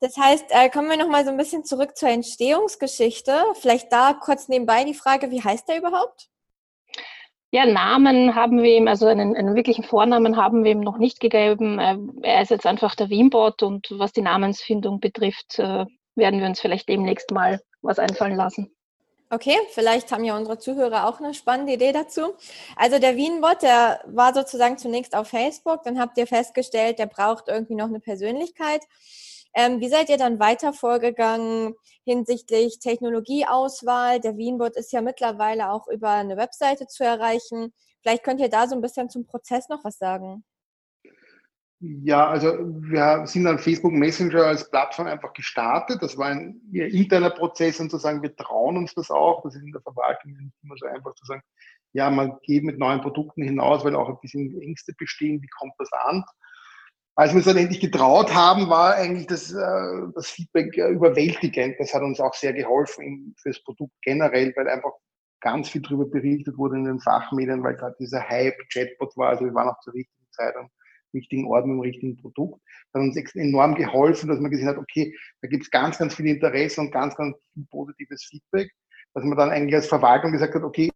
Das 0.00 0.16
heißt, 0.16 0.46
äh, 0.50 0.68
kommen 0.68 0.90
wir 0.90 0.98
nochmal 0.98 1.24
so 1.24 1.30
ein 1.30 1.36
bisschen 1.36 1.64
zurück 1.64 1.96
zur 1.96 2.10
Entstehungsgeschichte. 2.10 3.32
Vielleicht 3.54 3.92
da 3.92 4.12
kurz 4.12 4.48
nebenbei 4.48 4.84
die 4.84 4.94
Frage, 4.94 5.30
wie 5.30 5.42
heißt 5.42 5.68
der 5.68 5.78
überhaupt? 5.78 6.28
Ja, 7.50 7.64
Namen 7.64 8.34
haben 8.34 8.62
wir 8.62 8.76
ihm, 8.76 8.88
also 8.88 9.06
einen, 9.06 9.34
einen 9.34 9.54
wirklichen 9.54 9.84
Vornamen 9.84 10.36
haben 10.36 10.64
wir 10.64 10.72
ihm 10.72 10.80
noch 10.80 10.98
nicht 10.98 11.20
gegeben. 11.20 11.78
Äh, 11.78 11.96
er 12.22 12.42
ist 12.42 12.50
jetzt 12.50 12.66
einfach 12.66 12.94
der 12.94 13.08
Wienbot 13.08 13.62
und 13.62 13.86
was 13.92 14.12
die 14.12 14.22
Namensfindung 14.22 15.00
betrifft, 15.00 15.58
äh, 15.58 15.86
werden 16.14 16.40
wir 16.40 16.46
uns 16.46 16.60
vielleicht 16.60 16.88
demnächst 16.88 17.30
mal 17.30 17.60
was 17.82 17.98
einfallen 17.98 18.36
lassen. 18.36 18.70
Okay, 19.28 19.56
vielleicht 19.70 20.12
haben 20.12 20.22
ja 20.22 20.36
unsere 20.36 20.58
Zuhörer 20.58 21.08
auch 21.08 21.18
eine 21.18 21.34
spannende 21.34 21.72
Idee 21.72 21.92
dazu. 21.92 22.34
Also 22.76 22.98
der 23.00 23.16
Wienbot, 23.16 23.62
der 23.62 24.00
war 24.06 24.32
sozusagen 24.32 24.78
zunächst 24.78 25.16
auf 25.16 25.28
Facebook, 25.28 25.82
dann 25.82 25.98
habt 25.98 26.16
ihr 26.16 26.28
festgestellt, 26.28 27.00
der 27.00 27.06
braucht 27.06 27.48
irgendwie 27.48 27.74
noch 27.74 27.86
eine 27.86 27.98
Persönlichkeit. 27.98 28.82
Ähm, 29.58 29.80
wie 29.80 29.88
seid 29.88 30.10
ihr 30.10 30.18
dann 30.18 30.38
weiter 30.38 30.74
vorgegangen 30.74 31.74
hinsichtlich 32.04 32.78
Technologieauswahl? 32.78 34.20
Der 34.20 34.36
Wienbot 34.36 34.76
ist 34.76 34.92
ja 34.92 35.00
mittlerweile 35.00 35.70
auch 35.70 35.88
über 35.88 36.10
eine 36.10 36.36
Webseite 36.36 36.86
zu 36.86 37.04
erreichen. 37.04 37.72
Vielleicht 38.02 38.22
könnt 38.22 38.40
ihr 38.40 38.50
da 38.50 38.68
so 38.68 38.74
ein 38.74 38.82
bisschen 38.82 39.08
zum 39.08 39.26
Prozess 39.26 39.70
noch 39.70 39.82
was 39.82 39.96
sagen. 39.96 40.44
Ja, 41.80 42.28
also 42.28 42.48
wir 42.58 43.26
sind 43.26 43.44
dann 43.44 43.58
Facebook 43.58 43.92
Messenger 43.92 44.44
als 44.44 44.70
Plattform 44.70 45.06
einfach 45.06 45.32
gestartet. 45.32 46.02
Das 46.02 46.18
war 46.18 46.28
ein 46.28 46.60
interner 46.72 47.30
Prozess 47.30 47.80
und 47.80 47.90
zu 47.90 47.96
sagen, 47.96 48.22
wir 48.22 48.36
trauen 48.36 48.76
uns 48.76 48.92
das 48.94 49.10
auch. 49.10 49.42
Das 49.42 49.54
ist 49.54 49.62
in 49.62 49.72
der 49.72 49.80
Verwaltung 49.80 50.32
nicht 50.32 50.54
immer 50.62 50.74
so 50.78 50.86
einfach 50.86 51.14
zu 51.14 51.24
sagen, 51.24 51.42
ja, 51.94 52.10
man 52.10 52.38
geht 52.42 52.62
mit 52.62 52.78
neuen 52.78 53.00
Produkten 53.00 53.42
hinaus, 53.42 53.84
weil 53.84 53.96
auch 53.96 54.08
ein 54.10 54.20
bisschen 54.20 54.60
Ängste 54.60 54.92
bestehen, 54.98 55.40
wie 55.40 55.48
kommt 55.48 55.72
das 55.78 55.90
an? 55.92 56.24
Als 57.18 57.32
wir 57.32 57.38
uns 57.38 57.46
dann 57.46 57.56
endlich 57.56 57.80
getraut 57.80 58.34
haben, 58.34 58.68
war 58.68 58.94
eigentlich 58.94 59.26
das, 59.26 59.50
äh, 59.50 60.12
das 60.14 60.28
Feedback 60.28 60.76
äh, 60.76 60.88
überwältigend. 60.88 61.76
Das 61.78 61.94
hat 61.94 62.02
uns 62.02 62.20
auch 62.20 62.34
sehr 62.34 62.52
geholfen 62.52 63.34
fürs 63.40 63.62
Produkt 63.64 63.94
generell, 64.02 64.52
weil 64.54 64.68
einfach 64.68 64.92
ganz 65.40 65.70
viel 65.70 65.80
darüber 65.80 66.04
berichtet 66.04 66.58
wurde 66.58 66.76
in 66.76 66.84
den 66.84 67.00
Fachmedien, 67.00 67.62
weil 67.62 67.74
gerade 67.74 67.96
dieser 67.98 68.28
Hype 68.28 68.58
Chatbot 68.70 69.16
war. 69.16 69.30
Also 69.30 69.46
wir 69.46 69.54
waren 69.54 69.68
auch 69.68 69.80
zur 69.80 69.94
richtigen 69.94 70.26
Zeit 70.30 70.54
am 70.56 70.68
richtigen 71.14 71.46
Ort 71.46 71.66
mit 71.66 71.74
dem 71.74 71.80
richtigen 71.80 72.16
Produkt. 72.16 72.60
Das 72.92 73.00
hat 73.00 73.08
uns 73.08 73.34
enorm 73.34 73.74
geholfen, 73.74 74.28
dass 74.28 74.38
man 74.38 74.50
gesehen 74.50 74.68
hat, 74.68 74.76
okay, 74.76 75.16
da 75.40 75.48
gibt 75.48 75.64
es 75.64 75.70
ganz, 75.70 75.98
ganz 75.98 76.14
viel 76.14 76.26
Interesse 76.26 76.80
und 76.80 76.92
ganz, 76.92 77.16
ganz 77.16 77.36
viel 77.54 77.64
positives 77.70 78.24
Feedback, 78.24 78.70
dass 79.14 79.24
man 79.24 79.38
dann 79.38 79.50
eigentlich 79.50 79.74
als 79.74 79.86
Verwaltung 79.86 80.32
gesagt 80.32 80.54
hat, 80.54 80.62
okay, 80.62 80.90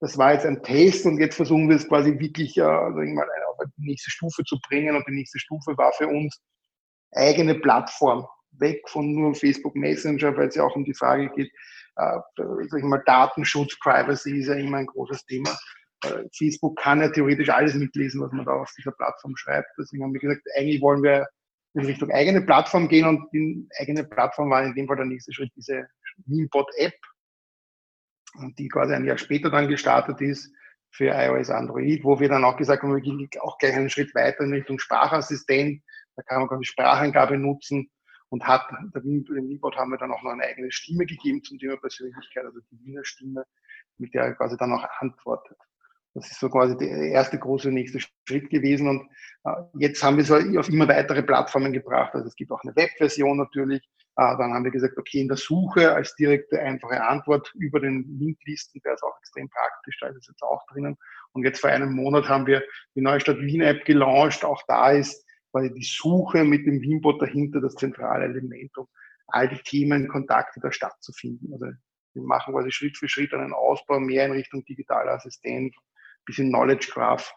das 0.00 0.16
war 0.18 0.32
jetzt 0.32 0.46
ein 0.46 0.62
Test 0.62 1.06
und 1.06 1.18
jetzt 1.18 1.36
versuchen 1.36 1.68
wir 1.68 1.76
es 1.76 1.86
quasi 1.86 2.18
wirklich 2.18 2.56
äh, 2.56 2.62
also 2.62 2.98
auf 2.98 3.49
die 3.76 3.86
nächste 3.86 4.10
Stufe 4.10 4.44
zu 4.44 4.58
bringen. 4.68 4.96
Und 4.96 5.06
die 5.06 5.14
nächste 5.14 5.38
Stufe 5.38 5.76
war 5.76 5.92
für 5.92 6.08
uns 6.08 6.40
eigene 7.12 7.54
Plattform, 7.54 8.26
weg 8.52 8.82
von 8.88 9.12
nur 9.12 9.34
Facebook 9.34 9.74
Messenger, 9.76 10.36
weil 10.36 10.48
es 10.48 10.54
ja 10.54 10.64
auch 10.64 10.76
um 10.76 10.84
die 10.84 10.94
Frage 10.94 11.28
geht, 11.30 11.50
äh, 11.96 12.18
sag 12.68 12.78
ich 12.78 12.84
mal, 12.84 13.02
Datenschutz, 13.06 13.78
Privacy 13.80 14.38
ist 14.38 14.48
ja 14.48 14.54
immer 14.54 14.78
ein 14.78 14.86
großes 14.86 15.24
Thema. 15.26 15.50
Äh, 16.04 16.24
Facebook 16.36 16.78
kann 16.78 17.00
ja 17.00 17.08
theoretisch 17.08 17.50
alles 17.50 17.74
mitlesen, 17.74 18.20
was 18.20 18.32
man 18.32 18.46
da 18.46 18.52
auf 18.52 18.72
dieser 18.76 18.92
Plattform 18.92 19.36
schreibt. 19.36 19.68
Deswegen 19.78 20.04
haben 20.04 20.12
wir 20.12 20.20
gesagt, 20.20 20.42
eigentlich 20.56 20.80
wollen 20.80 21.02
wir 21.02 21.26
in 21.74 21.84
Richtung 21.84 22.10
eigene 22.10 22.40
Plattform 22.40 22.88
gehen 22.88 23.06
und 23.06 23.28
die 23.32 23.68
eigene 23.78 24.04
Plattform 24.04 24.50
war 24.50 24.64
in 24.64 24.74
dem 24.74 24.86
Fall 24.86 24.96
der 24.96 25.06
nächste 25.06 25.32
Schritt 25.32 25.52
diese 25.54 25.86
Meanbot-App, 26.26 26.94
die 28.58 28.68
quasi 28.68 28.94
ein 28.94 29.04
Jahr 29.04 29.18
später 29.18 29.50
dann 29.50 29.68
gestartet 29.68 30.20
ist 30.20 30.52
für 30.90 31.06
iOS, 31.06 31.50
Android, 31.50 32.04
wo 32.04 32.18
wir 32.18 32.28
dann 32.28 32.44
auch 32.44 32.56
gesagt 32.56 32.82
haben, 32.82 32.94
wir 32.94 33.00
gehen 33.00 33.28
auch 33.40 33.58
gleich 33.58 33.74
einen 33.74 33.90
Schritt 33.90 34.14
weiter 34.14 34.44
in 34.44 34.52
Richtung 34.52 34.78
Sprachassistent. 34.78 35.82
Da 36.16 36.22
kann 36.22 36.40
man 36.40 36.48
quasi 36.48 36.64
Spracheingabe 36.64 37.38
nutzen 37.38 37.90
und 38.28 38.46
hat, 38.46 38.68
dem 38.94 39.26
Wienbot 39.28 39.76
haben 39.76 39.90
wir 39.90 39.98
dann 39.98 40.12
auch 40.12 40.22
noch 40.22 40.32
eine 40.32 40.44
eigene 40.44 40.70
Stimme 40.70 41.06
gegeben 41.06 41.42
zum 41.42 41.58
Thema 41.58 41.76
Persönlichkeit, 41.76 42.44
also 42.44 42.60
die 42.70 42.84
Wiener 42.84 43.04
Stimme, 43.04 43.44
mit 43.98 44.14
der 44.14 44.24
er 44.24 44.34
quasi 44.34 44.56
dann 44.56 44.72
auch 44.72 44.84
antwortet. 44.98 45.56
Das 46.14 46.30
ist 46.30 46.40
so 46.40 46.48
quasi 46.48 46.76
der 46.76 46.88
erste 46.88 47.38
große 47.38 47.70
nächste 47.70 48.00
Schritt 48.00 48.50
gewesen. 48.50 48.88
Und 48.88 49.08
äh, 49.44 49.62
jetzt 49.78 50.02
haben 50.02 50.16
wir 50.16 50.24
es 50.24 50.30
auf 50.30 50.68
immer 50.68 50.88
weitere 50.88 51.22
Plattformen 51.22 51.72
gebracht. 51.72 52.14
Also 52.14 52.26
es 52.26 52.34
gibt 52.34 52.50
auch 52.50 52.62
eine 52.62 52.74
Webversion 52.74 53.36
natürlich. 53.36 53.88
Äh, 54.16 54.36
dann 54.36 54.52
haben 54.52 54.64
wir 54.64 54.70
gesagt, 54.70 54.98
okay, 54.98 55.20
in 55.20 55.28
der 55.28 55.36
Suche 55.36 55.94
als 55.94 56.14
direkte, 56.16 56.60
einfache 56.60 57.02
Antwort 57.02 57.52
über 57.54 57.80
den 57.80 58.18
Linklisten, 58.18 58.80
der 58.84 58.94
ist 58.94 59.02
auch 59.02 59.16
extrem 59.18 59.48
praktisch, 59.48 59.98
da 60.00 60.08
ist 60.08 60.16
es 60.16 60.26
jetzt 60.28 60.42
auch 60.42 60.64
drinnen. 60.66 60.96
Und 61.32 61.44
jetzt 61.44 61.60
vor 61.60 61.70
einem 61.70 61.92
Monat 61.92 62.28
haben 62.28 62.46
wir 62.46 62.62
die 62.94 63.02
neue 63.02 63.20
Stadt 63.20 63.38
Wien 63.38 63.60
App 63.62 63.84
gelauncht. 63.84 64.44
Auch 64.44 64.62
da 64.66 64.90
ist 64.90 65.24
quasi 65.52 65.72
die 65.72 65.84
Suche 65.84 66.44
mit 66.44 66.66
dem 66.66 66.80
Wienbot 66.80 67.22
dahinter 67.22 67.60
das 67.60 67.74
zentrale 67.74 68.24
Element, 68.24 68.76
um 68.76 68.86
all 69.28 69.48
die 69.48 69.62
Themen, 69.62 70.08
Kontakte 70.08 70.60
der 70.60 70.72
Stadt 70.72 71.00
zu 71.00 71.12
finden. 71.12 71.52
Also 71.52 71.66
wir 72.14 72.22
machen 72.22 72.52
quasi 72.52 72.72
Schritt 72.72 72.96
für 72.96 73.08
Schritt 73.08 73.32
einen 73.32 73.52
Ausbau 73.52 74.00
mehr 74.00 74.26
in 74.26 74.32
Richtung 74.32 74.64
digitaler 74.64 75.12
Assistent, 75.12 75.74
bisschen 76.24 76.48
Knowledge 76.48 76.90
Graph, 76.92 77.32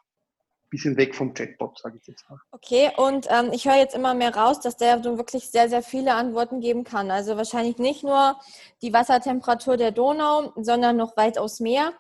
bisschen 0.74 0.98
weg 0.98 1.14
vom 1.14 1.36
Chatbot, 1.36 1.78
sage 1.78 2.00
ich 2.02 2.08
jetzt 2.08 2.28
mal. 2.30 2.40
Okay, 2.52 2.92
und 2.98 3.28
ähm, 3.30 3.52
ich 3.54 3.66
höre 3.66 3.76
jetzt 3.76 3.94
immer 3.94 4.16
mehr 4.16 4.36
raus, 4.36 4.60
dass 4.60 4.76
der 4.76 5.04
wirklich 5.04 5.52
sehr, 5.52 5.70
sehr 5.70 5.84
viele 5.84 6.16
Antworten 6.16 6.62
geben 6.62 6.84
kann. 6.84 7.12
Also 7.12 7.38
wahrscheinlich 7.38 7.78
nicht 7.78 8.04
nur 8.04 8.40
die 8.82 8.92
Wassertemperatur 8.92 9.78
der 9.78 9.92
Donau, 9.92 10.52
sondern 10.56 10.98
noch 10.98 11.16
weitaus 11.16 11.60
mehr. 11.60 11.94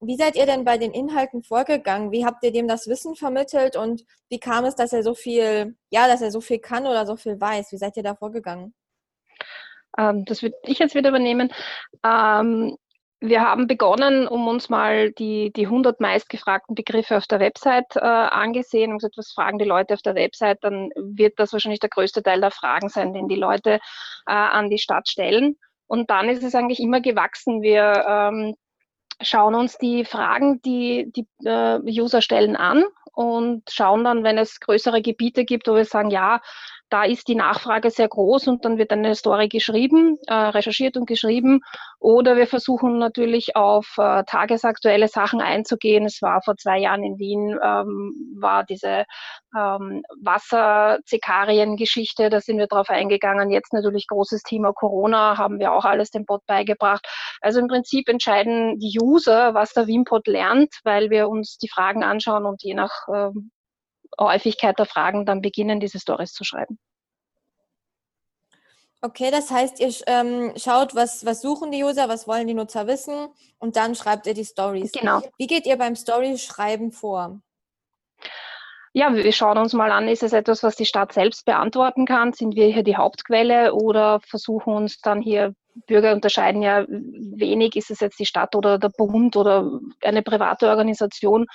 Wie 0.00 0.16
seid 0.16 0.36
ihr 0.36 0.46
denn 0.46 0.64
bei 0.64 0.78
den 0.78 0.92
Inhalten 0.92 1.42
vorgegangen? 1.42 2.12
Wie 2.12 2.24
habt 2.24 2.44
ihr 2.44 2.52
dem 2.52 2.68
das 2.68 2.86
Wissen 2.86 3.16
vermittelt 3.16 3.76
und 3.76 4.04
wie 4.28 4.38
kam 4.38 4.64
es, 4.64 4.76
dass 4.76 4.92
er 4.92 5.02
so 5.02 5.14
viel, 5.14 5.76
ja, 5.90 6.06
dass 6.06 6.22
er 6.22 6.30
so 6.30 6.40
viel 6.40 6.60
kann 6.60 6.86
oder 6.86 7.06
so 7.06 7.16
viel 7.16 7.40
weiß? 7.40 7.72
Wie 7.72 7.78
seid 7.78 7.96
ihr 7.96 8.04
da 8.04 8.14
vorgegangen? 8.14 8.74
Ähm, 9.98 10.24
das 10.24 10.42
würde 10.42 10.54
ich 10.62 10.78
jetzt 10.78 10.94
wieder 10.94 11.08
übernehmen. 11.08 11.52
Ähm, 12.04 12.76
wir 13.20 13.42
haben 13.42 13.66
begonnen, 13.66 14.26
um 14.26 14.48
uns 14.48 14.70
mal 14.70 15.12
die, 15.12 15.52
die 15.52 15.66
100 15.66 16.00
meistgefragten 16.00 16.74
Begriffe 16.74 17.18
auf 17.18 17.26
der 17.26 17.38
Website 17.38 17.96
äh, 17.96 18.00
angesehen 18.00 18.92
und 18.92 18.98
gesagt, 18.98 19.18
was 19.18 19.32
fragen 19.32 19.58
die 19.58 19.66
Leute 19.66 19.94
auf 19.94 20.02
der 20.02 20.14
Website, 20.14 20.58
dann 20.62 20.90
wird 20.96 21.38
das 21.38 21.52
wahrscheinlich 21.52 21.80
der 21.80 21.90
größte 21.90 22.22
Teil 22.22 22.40
der 22.40 22.50
Fragen 22.50 22.88
sein, 22.88 23.12
den 23.12 23.28
die 23.28 23.36
Leute 23.36 23.74
äh, 24.26 24.32
an 24.32 24.70
die 24.70 24.78
Stadt 24.78 25.08
stellen. 25.08 25.58
Und 25.86 26.08
dann 26.08 26.28
ist 26.30 26.42
es 26.42 26.54
eigentlich 26.54 26.80
immer 26.80 27.00
gewachsen. 27.00 27.60
Wir 27.60 28.04
ähm, 28.08 28.54
schauen 29.20 29.54
uns 29.54 29.76
die 29.76 30.04
Fragen, 30.04 30.62
die 30.62 31.12
die 31.14 31.26
äh, 31.44 31.78
User 31.82 32.22
stellen, 32.22 32.56
an 32.56 32.84
und 33.12 33.68
schauen 33.70 34.04
dann, 34.04 34.24
wenn 34.24 34.38
es 34.38 34.60
größere 34.60 35.02
Gebiete 35.02 35.44
gibt, 35.44 35.68
wo 35.68 35.74
wir 35.74 35.84
sagen, 35.84 36.10
ja, 36.10 36.40
da 36.90 37.04
ist 37.04 37.28
die 37.28 37.36
Nachfrage 37.36 37.90
sehr 37.90 38.08
groß 38.08 38.48
und 38.48 38.64
dann 38.64 38.76
wird 38.76 38.90
eine 38.90 39.14
Story 39.14 39.48
geschrieben, 39.48 40.18
äh, 40.26 40.34
recherchiert 40.34 40.96
und 40.96 41.06
geschrieben. 41.06 41.60
Oder 42.00 42.36
wir 42.36 42.48
versuchen 42.48 42.98
natürlich 42.98 43.54
auf 43.56 43.94
äh, 43.96 44.24
tagesaktuelle 44.24 45.08
Sachen 45.08 45.40
einzugehen. 45.40 46.04
Es 46.04 46.20
war 46.20 46.42
vor 46.42 46.56
zwei 46.56 46.78
Jahren 46.78 47.04
in 47.04 47.18
Wien, 47.18 47.56
ähm, 47.62 48.34
war 48.38 48.64
diese 48.64 49.04
ähm, 49.56 50.02
Wasser-Zekarien-Geschichte, 50.22 52.28
da 52.28 52.40
sind 52.40 52.58
wir 52.58 52.66
drauf 52.66 52.90
eingegangen. 52.90 53.50
Jetzt 53.50 53.72
natürlich 53.72 54.08
großes 54.08 54.42
Thema 54.42 54.72
Corona, 54.72 55.38
haben 55.38 55.60
wir 55.60 55.72
auch 55.72 55.84
alles 55.84 56.10
dem 56.10 56.24
Bot 56.24 56.44
beigebracht. 56.46 57.06
Also 57.40 57.60
im 57.60 57.68
Prinzip 57.68 58.08
entscheiden 58.08 58.78
die 58.78 58.98
User, 59.00 59.54
was 59.54 59.72
der 59.72 59.86
Wimpod 59.86 60.26
lernt, 60.26 60.74
weil 60.84 61.10
wir 61.10 61.28
uns 61.28 61.58
die 61.58 61.68
Fragen 61.68 62.02
anschauen 62.02 62.46
und 62.46 62.62
je 62.62 62.74
nach 62.74 63.06
ähm, 63.14 63.52
Häufigkeit 64.18 64.78
der 64.78 64.86
Fragen 64.86 65.26
dann 65.26 65.40
beginnen, 65.40 65.80
diese 65.80 65.98
Stories 65.98 66.32
zu 66.32 66.44
schreiben. 66.44 66.78
Okay, 69.02 69.30
das 69.30 69.50
heißt, 69.50 69.80
ihr 69.80 69.92
ähm, 70.06 70.52
schaut, 70.56 70.94
was, 70.94 71.24
was 71.24 71.40
suchen 71.40 71.72
die 71.72 71.82
User, 71.82 72.08
was 72.10 72.28
wollen 72.28 72.46
die 72.46 72.54
Nutzer 72.54 72.86
wissen 72.86 73.28
und 73.58 73.76
dann 73.76 73.94
schreibt 73.94 74.26
ihr 74.26 74.34
die 74.34 74.44
Stories. 74.44 74.92
Genau. 74.92 75.22
Wie 75.38 75.46
geht 75.46 75.66
ihr 75.66 75.78
beim 75.78 75.96
Story-Schreiben 75.96 76.92
vor? 76.92 77.40
Ja, 78.92 79.14
wir 79.14 79.32
schauen 79.32 79.56
uns 79.56 79.72
mal 79.72 79.90
an, 79.92 80.08
ist 80.08 80.22
es 80.22 80.32
etwas, 80.32 80.62
was 80.62 80.76
die 80.76 80.84
Stadt 80.84 81.12
selbst 81.12 81.46
beantworten 81.46 82.06
kann? 82.06 82.32
Sind 82.32 82.56
wir 82.56 82.66
hier 82.66 82.82
die 82.82 82.96
Hauptquelle 82.96 83.72
oder 83.72 84.20
versuchen 84.20 84.74
uns 84.74 85.00
dann 85.00 85.22
hier, 85.22 85.54
Bürger 85.86 86.12
unterscheiden 86.12 86.60
ja 86.60 86.84
wenig, 86.88 87.76
ist 87.76 87.90
es 87.90 88.00
jetzt 88.00 88.18
die 88.18 88.26
Stadt 88.26 88.54
oder 88.56 88.78
der 88.78 88.90
Bund 88.90 89.36
oder 89.36 89.80
eine 90.02 90.22
private 90.22 90.68
Organisation? 90.68 91.46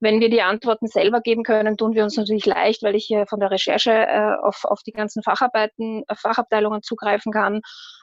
Wenn 0.00 0.20
wir 0.20 0.30
die 0.30 0.42
Antworten 0.42 0.86
selber 0.86 1.20
geben 1.20 1.42
können, 1.42 1.76
tun 1.76 1.94
wir 1.94 2.04
uns 2.04 2.16
natürlich 2.16 2.46
leicht, 2.46 2.82
weil 2.82 2.94
ich 2.94 3.04
hier 3.04 3.26
von 3.26 3.38
der 3.38 3.50
Recherche 3.50 3.92
äh, 3.92 4.36
auf, 4.42 4.64
auf 4.64 4.80
die 4.82 4.92
ganzen 4.92 5.22
Facharbeiten, 5.22 6.04
äh, 6.08 6.14
Fachabteilungen 6.16 6.82
zugreifen 6.82 7.32
kann. 7.32 7.60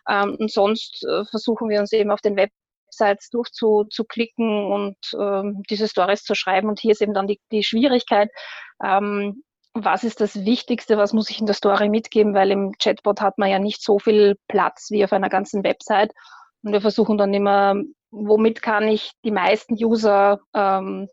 Ähm, 0.08 0.38
und 0.40 0.52
sonst 0.52 1.04
äh, 1.06 1.26
versuchen 1.26 1.70
wir 1.70 1.80
uns 1.80 1.92
eben 1.92 2.12
auf 2.12 2.22
den 2.22 2.38
Websites 2.38 3.30
durchzuklicken 3.32 4.72
und 4.72 4.98
ähm, 5.20 5.64
diese 5.70 5.88
Stories 5.88 6.24
zu 6.24 6.36
schreiben. 6.36 6.70
Und 6.70 6.80
hier 6.80 6.92
ist 6.92 7.02
eben 7.02 7.16
dann 7.16 7.28
die, 7.28 7.40
die 7.52 7.64
Schwierigkeit, 7.64 8.30
ähm, 8.84 9.44
was 9.74 10.04
ist 10.04 10.22
das 10.22 10.46
Wichtigste, 10.46 10.98
was 10.98 11.14
muss 11.14 11.30
ich 11.30 11.40
in 11.40 11.46
der 11.46 11.56
Story 11.56 11.90
mitgeben, 11.90 12.34
weil 12.34 12.52
im 12.52 12.74
Chatbot 12.80 13.22
hat 13.22 13.38
man 13.38 13.50
ja 13.50 13.60
nicht 13.60 13.84
so 13.84 14.00
viel 14.00 14.36
Platz 14.48 14.88
wie 14.90 15.04
auf 15.04 15.14
einer 15.14 15.30
ganzen 15.30 15.64
Website. 15.64 16.12
Und 16.64 16.74
wir 16.74 16.82
versuchen 16.82 17.18
dann 17.18 17.34
immer, 17.34 17.76
womit 18.12 18.62
kann 18.62 18.88
ich 18.88 19.12
die 19.24 19.32
meisten 19.32 19.74
User 19.74 20.40
ähm, 20.54 21.08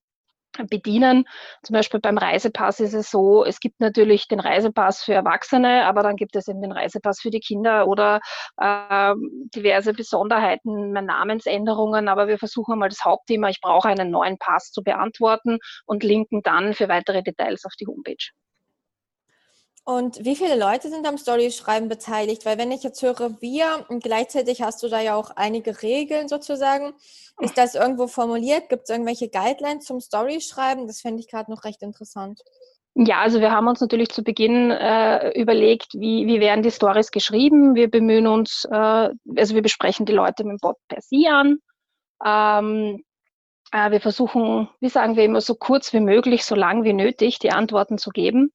bedienen. 0.69 1.25
Zum 1.63 1.75
Beispiel 1.75 2.01
beim 2.01 2.19
Reisepass 2.19 2.81
ist 2.81 2.95
es 2.95 3.11
so, 3.11 3.45
es 3.45 3.61
gibt 3.61 3.81
natürlich 3.81 4.29
den 4.29 4.41
Reisepass 4.41 5.03
für 5.03 5.15
Erwachsene, 5.15 5.85
aber 5.87 6.03
dann 6.03 6.17
gibt 6.17 6.37
es 6.37 6.49
eben 6.49 6.63
den 6.63 6.73
Reisepass 6.73 7.21
für 7.21 7.31
die 7.31 7.41
Kinder 7.41 7.87
oder 7.89 8.21
äh, 8.59 9.15
diverse 9.55 9.93
Besonderheiten, 9.93 10.93
Namensänderungen. 10.93 12.09
Aber 12.09 12.29
wir 12.29 12.39
versuchen 12.39 12.79
mal 12.79 12.89
das 12.89 13.05
Hauptthema, 13.05 13.49
ich 13.49 13.61
brauche 13.61 13.89
einen 13.89 14.11
neuen 14.11 14.39
Pass 14.39 14.71
zu 14.71 14.83
beantworten 14.83 15.59
und 15.87 16.03
linken 16.03 16.43
dann 16.43 16.75
für 16.75 16.89
weitere 16.89 17.23
Details 17.23 17.65
auf 17.65 17.73
die 17.79 17.87
Homepage. 17.87 18.44
Und 19.85 20.25
wie 20.25 20.35
viele 20.35 20.59
Leute 20.59 20.89
sind 20.89 21.07
am 21.07 21.19
Story-Schreiben 21.19 21.89
beteiligt? 21.89 22.47
Weil 22.47 22.57
wenn 22.57 22.73
ich 22.73 22.83
jetzt 22.83 23.03
höre 23.03 23.41
wir 23.43 23.85
und 23.89 24.03
gleichzeitig 24.03 24.63
hast 24.63 24.83
du 24.83 24.89
da 24.89 25.01
ja 25.01 25.15
auch 25.15 25.31
einige 25.37 25.83
Regeln 25.83 26.27
sozusagen, 26.29 26.95
ist 27.41 27.59
das 27.59 27.75
irgendwo 27.75 28.07
formuliert? 28.07 28.71
Gibt 28.71 28.85
es 28.85 28.91
irgendwelche 28.91 29.29
Guidelines 29.29 29.85
zum 29.85 30.01
Story-Schreiben? 30.01 30.87
Das 30.87 31.03
fände 31.03 31.21
ich 31.21 31.29
gerade 31.29 31.51
noch 31.51 31.65
recht 31.65 31.83
interessant. 31.83 32.41
Ja, 32.95 33.21
also 33.21 33.41
wir 33.41 33.51
haben 33.51 33.67
uns 33.67 33.81
natürlich 33.81 34.09
zu 34.09 34.23
Beginn 34.23 34.71
äh, 34.71 35.31
überlegt, 35.39 35.95
wie, 35.95 36.27
wie 36.29 36.41
werden 36.41 36.63
die 36.63 36.71
Stories 36.71 37.11
geschrieben. 37.11 37.75
Wir 37.75 37.91
bemühen 37.91 38.27
uns, 38.27 38.67
äh, 38.71 39.11
also 39.37 39.55
wir 39.55 39.63
besprechen 39.63 40.07
die 40.07 40.13
Leute 40.13 40.45
mit 40.45 40.53
dem 40.53 40.59
Bot 40.61 40.77
per 40.89 41.03
Sie 41.03 41.27
an. 41.27 41.59
Ähm, 42.25 43.03
äh, 43.73 43.91
wir 43.91 44.01
versuchen, 44.01 44.69
wie 44.81 44.89
sagen 44.89 45.17
wir 45.17 45.25
immer, 45.25 45.41
so 45.41 45.57
kurz 45.57 45.93
wie 45.93 46.01
möglich, 46.01 46.45
so 46.45 46.55
lang 46.55 46.85
wie 46.85 46.93
nötig 46.93 47.41
die 47.41 47.51
Antworten 47.51 47.99
zu 47.99 48.11
geben. 48.11 48.53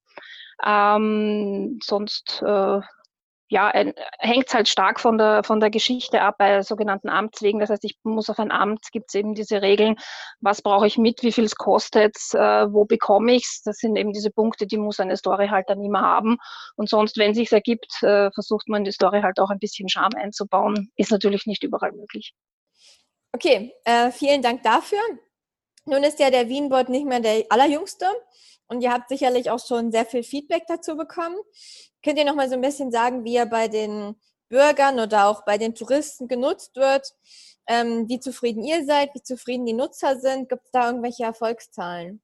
Ähm, 0.65 1.79
sonst 1.81 2.41
äh, 2.45 2.81
ja, 3.51 3.71
hängt 4.19 4.47
es 4.47 4.53
halt 4.53 4.67
stark 4.67 4.99
von 4.99 5.17
der, 5.17 5.43
von 5.43 5.59
der 5.59 5.71
Geschichte 5.71 6.21
ab 6.21 6.35
bei 6.37 6.61
sogenannten 6.61 7.09
Amtswegen. 7.09 7.59
Das 7.59 7.71
heißt, 7.71 7.83
ich 7.83 7.97
muss 8.03 8.29
auf 8.29 8.37
ein 8.37 8.51
Amt, 8.51 8.91
gibt 8.91 9.07
es 9.09 9.15
eben 9.15 9.33
diese 9.33 9.63
Regeln, 9.63 9.95
was 10.39 10.61
brauche 10.61 10.85
ich 10.85 10.99
mit, 10.99 11.23
wie 11.23 11.31
viel 11.31 11.45
es 11.45 11.55
kostet, 11.55 12.15
äh, 12.33 12.71
wo 12.71 12.85
bekomme 12.85 13.33
ich 13.33 13.45
es. 13.45 13.61
Das 13.65 13.77
sind 13.77 13.95
eben 13.95 14.13
diese 14.13 14.29
Punkte, 14.29 14.67
die 14.67 14.77
muss 14.77 14.99
eine 14.99 15.17
Story 15.17 15.47
halt 15.47 15.67
dann 15.67 15.83
immer 15.83 16.01
haben. 16.01 16.37
Und 16.75 16.89
sonst, 16.89 17.17
wenn 17.17 17.33
sich 17.33 17.51
ergibt, 17.51 18.03
äh, 18.03 18.29
versucht 18.31 18.69
man 18.69 18.83
die 18.83 18.91
Story 18.91 19.21
halt 19.21 19.39
auch 19.39 19.49
ein 19.49 19.59
bisschen 19.59 19.89
Charme 19.89 20.15
einzubauen. 20.15 20.91
Ist 20.95 21.11
natürlich 21.11 21.47
nicht 21.47 21.63
überall 21.63 21.91
möglich. 21.91 22.33
Okay, 23.31 23.73
äh, 23.83 24.11
vielen 24.11 24.43
Dank 24.43 24.61
dafür. 24.61 24.99
Nun 25.85 26.03
ist 26.03 26.19
ja 26.19 26.29
der 26.29 26.49
Wienbot 26.49 26.89
nicht 26.89 27.07
mehr 27.07 27.19
der 27.19 27.45
allerjüngste 27.49 28.05
und 28.69 28.81
ihr 28.81 28.93
habt 28.93 29.09
sicherlich 29.09 29.49
auch 29.49 29.59
schon 29.59 29.91
sehr 29.91 30.05
viel 30.05 30.23
Feedback 30.23 30.63
dazu 30.67 30.95
bekommen. 30.95 31.35
Könnt 32.03 32.17
ihr 32.17 32.25
noch 32.25 32.35
mal 32.35 32.47
so 32.47 32.55
ein 32.55 32.61
bisschen 32.61 32.91
sagen, 32.91 33.25
wie 33.25 33.35
er 33.35 33.47
bei 33.47 33.67
den 33.67 34.15
Bürgern 34.47 34.99
oder 34.99 35.25
auch 35.25 35.43
bei 35.43 35.57
den 35.57 35.75
Touristen 35.75 36.27
genutzt 36.27 36.75
wird? 36.75 37.13
Ähm, 37.67 38.07
wie 38.07 38.19
zufrieden 38.19 38.63
ihr 38.63 38.85
seid, 38.85 39.13
wie 39.13 39.21
zufrieden 39.21 39.65
die 39.65 39.73
Nutzer 39.73 40.19
sind? 40.19 40.49
Gibt 40.49 40.65
es 40.65 40.71
da 40.71 40.87
irgendwelche 40.87 41.23
Erfolgszahlen? 41.23 42.21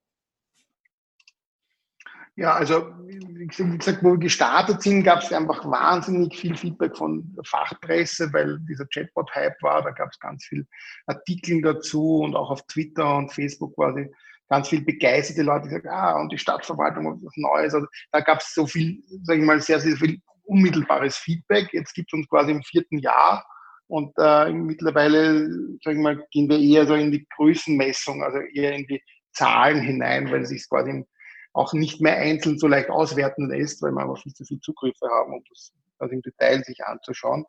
Ja, 2.38 2.54
also 2.54 2.92
wie 3.08 3.48
gesagt, 3.48 4.04
wo 4.04 4.12
wir 4.12 4.18
gestartet 4.18 4.82
sind, 4.82 5.04
gab 5.04 5.22
es 5.22 5.32
einfach 5.32 5.64
wahnsinnig 5.66 6.36
viel 6.36 6.56
Feedback 6.58 6.98
von 6.98 7.34
der 7.34 7.46
Fachpresse, 7.46 8.32
weil 8.34 8.60
dieser 8.68 8.86
Chatbot-Hype 8.88 9.62
war. 9.62 9.82
Da 9.84 9.92
gab 9.92 10.12
es 10.12 10.20
ganz 10.20 10.44
viel 10.44 10.68
Artikel 11.06 11.62
dazu 11.62 12.18
und 12.18 12.36
auch 12.36 12.52
auf 12.52 12.62
Twitter 12.64 13.16
und 13.16 13.32
Facebook 13.32 13.74
quasi 13.76 14.12
ganz 14.50 14.70
viel 14.70 14.84
begeisterte 14.84 15.44
Leute, 15.44 15.66
die 15.66 15.72
sagen, 15.72 15.90
ah, 15.90 16.20
und 16.20 16.32
die 16.32 16.38
Stadtverwaltung 16.38 17.06
und 17.06 17.26
was 17.26 17.34
Neues. 17.36 17.74
Also 17.74 17.88
da 18.12 18.22
gab 18.22 18.40
es 18.40 18.54
so 18.54 18.68
viel, 18.68 19.02
sage 19.24 19.40
ich 19.40 19.46
mal, 19.46 19.62
sehr, 19.62 19.80
sehr 19.80 19.96
viel 19.98 20.20
unmittelbares 20.44 21.18
Feedback. 21.18 21.70
Jetzt 21.74 21.94
gibt 21.94 22.12
es 22.12 22.18
uns 22.18 22.30
quasi 22.30 22.52
im 22.52 22.64
vierten 22.64 23.00
Jahr 23.00 23.46
und 23.88 24.14
äh, 24.18 24.52
mittlerweile, 24.52 25.48
sage 25.84 25.98
ich 25.98 26.04
mal, 26.04 26.26
gehen 26.32 26.50
wir 26.50 26.60
eher 26.60 26.88
so 26.88 26.96
in 26.96 27.12
die 27.12 27.28
Größenmessung, 27.36 28.24
also 28.24 28.40
eher 28.40 28.74
in 28.74 28.88
die 28.88 29.02
Zahlen 29.34 29.82
hinein, 29.82 30.32
weil 30.32 30.42
es 30.42 30.50
sich 30.50 30.68
quasi 30.68 31.06
auch 31.54 31.74
nicht 31.74 32.02
mehr 32.02 32.18
einzeln 32.18 32.58
so 32.58 32.68
leicht 32.68 32.90
auswerten 32.90 33.50
lässt, 33.50 33.82
weil 33.82 33.92
wir 33.92 34.02
einfach 34.02 34.22
viel 34.22 34.34
zu 34.34 34.44
viel 34.44 34.60
Zugriffe 34.60 35.08
haben, 35.10 35.34
um 35.34 35.44
das 35.50 35.72
also 36.00 36.14
im 36.14 36.22
Detail 36.22 36.64
sich 36.64 36.84
anzuschauen. 36.84 37.46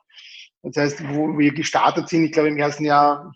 Das 0.62 0.76
heißt, 0.76 1.08
wo 1.14 1.36
wir 1.38 1.52
gestartet 1.52 2.08
sind, 2.08 2.24
ich 2.24 2.32
glaube 2.32 2.48
im 2.48 2.58
ersten 2.58 2.84
Jahr 2.84 3.32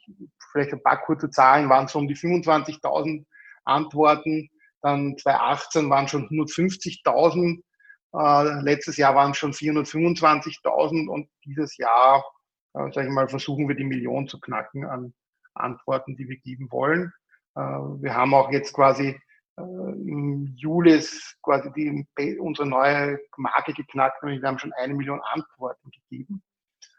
vielleicht 0.52 0.72
ein 0.72 0.82
paar 0.82 1.00
kurze 1.02 1.30
Zahlen, 1.30 1.68
waren 1.68 1.88
so 1.88 1.98
um 1.98 2.08
die 2.08 2.16
25.000 2.16 3.24
Antworten. 3.64 4.50
Dann 4.82 5.16
2018 5.18 5.90
waren 5.90 6.08
schon 6.08 6.28
150.000. 6.28 7.62
Äh, 8.12 8.62
letztes 8.62 8.96
Jahr 8.96 9.14
waren 9.14 9.34
schon 9.34 9.52
425.000 9.52 11.08
und 11.08 11.28
dieses 11.44 11.76
Jahr, 11.76 12.24
äh, 12.74 12.90
sage 12.92 13.06
ich 13.08 13.12
mal, 13.12 13.28
versuchen 13.28 13.68
wir 13.68 13.76
die 13.76 13.84
Million 13.84 14.26
zu 14.26 14.40
knacken 14.40 14.84
an 14.84 15.14
Antworten, 15.54 16.16
die 16.16 16.28
wir 16.28 16.38
geben 16.38 16.70
wollen. 16.70 17.12
Äh, 17.54 17.60
wir 17.60 18.14
haben 18.14 18.34
auch 18.34 18.50
jetzt 18.50 18.72
quasi 18.72 19.18
äh, 19.56 19.62
im 19.62 20.46
Juli 20.56 20.92
ist 20.94 21.36
quasi 21.42 21.70
die, 21.72 22.38
unsere 22.38 22.68
neue 22.68 23.18
Marke 23.36 23.72
geknackt 23.72 24.22
und 24.22 24.40
wir 24.40 24.48
haben 24.48 24.58
schon 24.58 24.72
eine 24.74 24.94
Million 24.94 25.20
Antworten 25.20 25.90
gegeben 25.90 26.42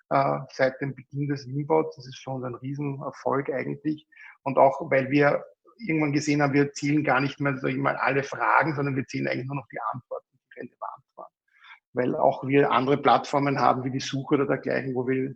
äh, 0.10 0.40
seit 0.52 0.80
dem 0.82 0.96
Beginn 0.96 1.28
des 1.28 1.48
Wienbots. 1.48 1.96
Das 1.96 2.08
ist 2.08 2.26
uns 2.28 2.44
ein 2.44 2.56
Riesenerfolg 2.56 3.50
eigentlich. 3.50 4.08
Und 4.44 4.58
auch, 4.58 4.92
weil 4.92 5.10
wir 5.10 5.44
irgendwann 5.88 6.14
gesehen 6.14 6.42
haben, 6.42 6.54
wir 6.54 6.74
zählen 6.74 7.04
gar 7.04 7.20
nicht 7.20 7.40
mehr, 7.40 7.62
ich 7.64 7.78
mal, 7.78 7.96
alle 7.96 8.24
Fragen, 8.24 8.76
sondern 8.76 8.96
wir 8.96 9.06
zählen 9.06 9.28
eigentlich 9.28 9.48
nur 9.48 9.58
noch 9.58 9.68
die 9.72 9.80
Antworten, 9.94 10.28
die 10.34 10.60
relevant 10.60 11.04
waren. 11.16 11.32
Weil 11.94 12.16
auch 12.16 12.48
wir 12.48 12.72
andere 12.72 12.98
Plattformen 12.98 13.60
haben, 13.60 13.84
wie 13.84 13.92
die 13.92 14.00
Suche 14.00 14.36
oder 14.36 14.46
dergleichen, 14.46 14.96
wo 14.96 15.08
wir 15.08 15.34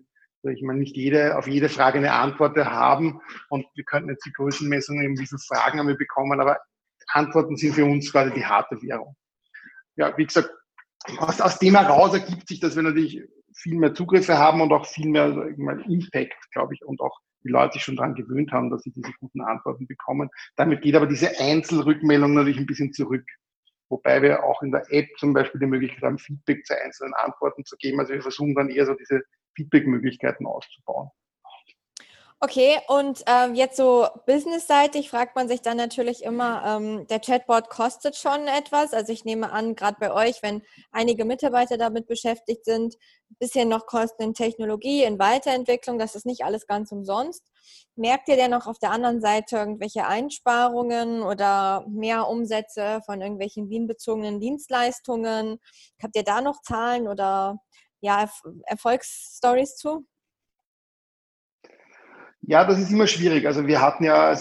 ich 0.52 0.62
meine, 0.62 0.80
nicht 0.80 0.96
jede, 0.96 1.38
auf 1.38 1.48
jede 1.48 1.70
Frage 1.70 1.98
eine 1.98 2.14
Antwort 2.14 2.56
haben 2.58 3.20
und 3.50 3.66
wir 3.74 3.84
könnten 3.84 4.10
jetzt 4.10 4.25
die 4.25 4.34
Größenmessung 4.34 5.00
nehmen, 5.00 5.18
wie 5.18 5.25
viele 5.25 5.40
Fragen 5.40 5.80
haben 5.80 5.88
wir 5.88 5.98
bekommen, 5.98 6.40
aber 6.40 6.60
Antworten 7.08 7.56
sind 7.58 7.74
für 7.74 7.86
uns 7.86 8.12
quasi 8.12 8.34
die 8.34 8.46
harte 8.46 8.82
Währung. 8.82 9.16
Ja, 9.96 10.16
wie 10.18 10.25
gesagt, 10.25 10.52
aus, 11.18 11.40
aus 11.42 11.60
dem 11.60 11.75
heraus 11.75 12.14
ergibt 12.14 12.48
sich, 12.48 12.60
dass 12.60 12.75
wir 12.75 12.84
natürlich 12.84 13.24
viel 13.56 13.75
mehr 13.78 13.94
Zugriffe 13.94 14.38
haben 14.38 14.62
und 14.62 14.72
auch 14.74 14.86
viel 14.86 15.10
mehr 15.10 15.30
mal, 15.58 15.82
Impact, 15.90 16.52
glaube 16.52 16.74
ich, 16.74 16.84
und 16.84 17.00
auch 17.00 17.18
die 17.46 17.52
Leute 17.52 17.74
sich 17.74 17.84
schon 17.84 17.96
daran 17.96 18.16
gewöhnt 18.16 18.52
haben, 18.52 18.70
dass 18.70 18.82
sie 18.82 18.92
diese 18.92 19.12
guten 19.20 19.42
Antworten 19.42 19.88
bekommen. 19.88 20.30
Damit 20.56 20.82
geht 20.82 20.96
aber 20.96 21.08
diese 21.08 21.40
Einzelrückmeldung 21.40 22.34
natürlich 22.34 22.58
ein 22.58 22.66
bisschen 22.66 22.92
zurück. 22.92 23.25
Wobei 23.90 24.22
wir 24.22 24.44
auch 24.44 24.62
in 24.64 24.72
der 24.72 24.84
App 24.90 25.08
zum 25.18 25.34
Beispiel 25.34 25.60
die 25.60 25.68
Möglichkeit 25.68 26.04
haben, 26.04 26.18
Feedback 26.18 26.66
zu 26.66 26.75
einzelnen 26.82 27.14
Antworten 27.14 27.64
zu 27.66 27.78
geben. 27.78 28.00
Also 28.00 28.14
wir 28.14 28.22
versuchen 28.22 28.56
dann 28.56 28.70
eher 28.70 28.88
so 28.88 28.96
diese 28.96 29.22
Feedback-Möglichkeiten 29.56 30.48
auszubauen. 30.48 31.10
Okay, 32.42 32.80
und 32.89 33.24
ähm, 33.27 33.56
jetzt 33.56 33.77
so 33.77 34.08
businessseitig 34.27 35.10
fragt 35.10 35.36
man 35.36 35.48
sich 35.48 35.62
dann 35.62 35.77
natürlich 35.77 36.22
immer, 36.22 36.63
ähm, 36.65 37.08
der 37.08 37.20
Chatbot 37.20 37.70
kostet 37.70 38.18
schon 38.18 38.48
etwas. 38.48 38.94
Also 38.94 39.13
ich 39.13 39.24
nehme 39.24 39.51
an, 39.51 39.74
gerade 39.74 39.98
bei 40.00 40.12
euch, 40.12 40.44
wenn 40.44 40.62
einige 40.92 41.24
Mitarbeiter 41.24 41.77
damit 41.77 42.08
beschäftigt 42.08 42.65
sind, 42.65 42.96
ein 43.32 43.38
bisschen 43.39 43.70
noch 43.70 43.86
Kosten 43.88 44.22
in 44.22 44.34
Technologie, 44.34 45.04
in 45.04 45.18
Weiterentwicklung, 45.18 45.98
das 45.98 46.13
ist 46.13 46.25
nicht 46.25 46.44
alles 46.44 46.68
ganz 46.68 46.92
umsonst. 46.92 47.42
Merkt 47.96 48.27
ihr 48.27 48.36
denn 48.36 48.51
noch 48.51 48.68
auf 48.68 48.80
der 48.80 48.92
anderen 48.92 49.22
Seite 49.22 49.56
irgendwelche 49.58 50.06
Einsparungen 50.06 51.24
oder 51.24 51.86
mehr 51.88 52.27
Umsätze 52.27 53.01
von 53.06 53.22
irgendwelchen 53.22 53.70
Wien-bezogenen 53.70 54.42
Dienstleistungen? 54.42 55.58
Habt 56.04 56.15
ihr 56.18 56.24
da 56.24 56.42
noch 56.42 56.62
Zahlen 56.62 57.08
oder 57.08 57.58
ja, 58.01 58.30
Erfolgsstories 58.68 59.77
zu? 59.77 60.06
Ja, 62.48 62.64
das 62.64 62.80
ist 62.80 62.92
immer 62.92 63.08
schwierig. 63.08 63.48
Also 63.48 63.66
wir 63.66 63.82
hatten 63.82 64.04
ja 64.04 64.32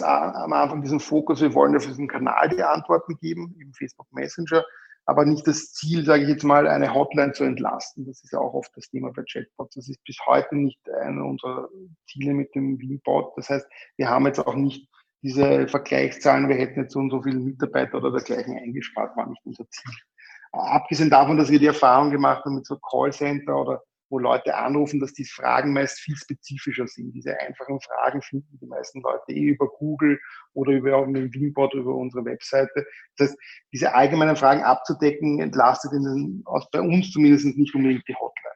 am 0.45 0.53
Anfang 0.53 0.83
diesen 0.83 1.01
Fokus, 1.01 1.41
wir 1.41 1.55
wollen 1.55 1.75
auf 1.75 1.87
diesen 1.87 2.07
Kanal 2.07 2.51
die 2.51 2.63
Antworten 2.63 3.17
geben, 3.17 3.57
im 3.59 3.73
Facebook 3.73 4.07
Messenger, 4.13 4.63
aber 5.07 5.25
nicht 5.25 5.47
das 5.47 5.73
Ziel, 5.73 6.05
sage 6.05 6.25
ich 6.25 6.29
jetzt 6.29 6.45
mal, 6.45 6.67
eine 6.67 6.93
Hotline 6.93 7.33
zu 7.33 7.45
entlasten. 7.45 8.05
Das 8.07 8.23
ist 8.23 8.33
ja 8.33 8.39
auch 8.39 8.53
oft 8.53 8.71
das 8.77 8.91
Thema 8.91 9.11
bei 9.13 9.23
Chatbots. 9.23 9.75
Das 9.75 9.89
ist 9.89 10.05
bis 10.05 10.19
heute 10.27 10.57
nicht 10.57 10.81
einer 10.91 11.25
unserer 11.25 11.69
Ziele 12.07 12.35
mit 12.35 12.55
dem 12.55 12.79
Wienbot. 12.79 13.33
Das 13.37 13.49
heißt, 13.49 13.67
wir 13.97 14.09
haben 14.09 14.27
jetzt 14.27 14.39
auch 14.39 14.55
nicht 14.55 14.87
diese 15.23 15.67
Vergleichszahlen, 15.69 16.51
wir 16.51 16.57
hätten 16.57 16.81
jetzt 16.81 16.93
so 16.93 16.99
und 16.99 17.11
so 17.11 17.23
viele 17.23 17.39
Mitarbeiter 17.39 17.97
oder 17.97 18.13
dergleichen 18.13 18.59
eingespart, 18.59 19.17
war 19.17 19.27
nicht 19.27 19.41
unser 19.45 19.67
Ziel. 19.71 19.95
Abgesehen 20.53 21.09
davon, 21.09 21.39
dass 21.39 21.51
wir 21.51 21.59
die 21.59 21.67
Erfahrung 21.67 22.11
gemacht 22.11 22.45
haben 22.45 22.57
mit 22.57 22.67
so 22.67 22.79
Callcenter 22.79 23.57
oder 23.57 23.83
wo 24.15 24.21
Leute 24.21 24.55
anrufen, 24.55 25.01
dass 25.01 25.13
die 25.13 25.25
Fragen 25.25 25.73
meist 25.73 25.99
viel 25.99 26.15
spezifischer 26.15 26.87
sind. 26.87 27.13
Diese 27.13 27.37
einfachen 27.41 27.81
Fragen 27.81 28.23
finden 28.23 28.59
die 28.61 28.67
meisten 28.67 29.01
Leute 29.01 29.33
eh 29.33 29.49
über 29.49 29.67
Google 29.67 30.21
oder 30.53 30.71
über 30.71 31.05
den 31.05 31.35
Wienbot, 31.35 31.75
über 31.75 31.97
unsere 31.97 32.25
Webseite. 32.25 32.87
Das 33.17 33.31
heißt, 33.31 33.39
diese 33.73 33.93
allgemeinen 33.93 34.37
Fragen 34.37 34.63
abzudecken, 34.63 35.41
entlastet 35.41 35.93
in 35.93 36.43
aus, 36.45 36.71
bei 36.71 36.81
uns 36.81 37.11
zumindest 37.11 37.45
nicht 37.57 37.75
unbedingt 37.75 38.07
die 38.07 38.15
Hotline. 38.15 38.55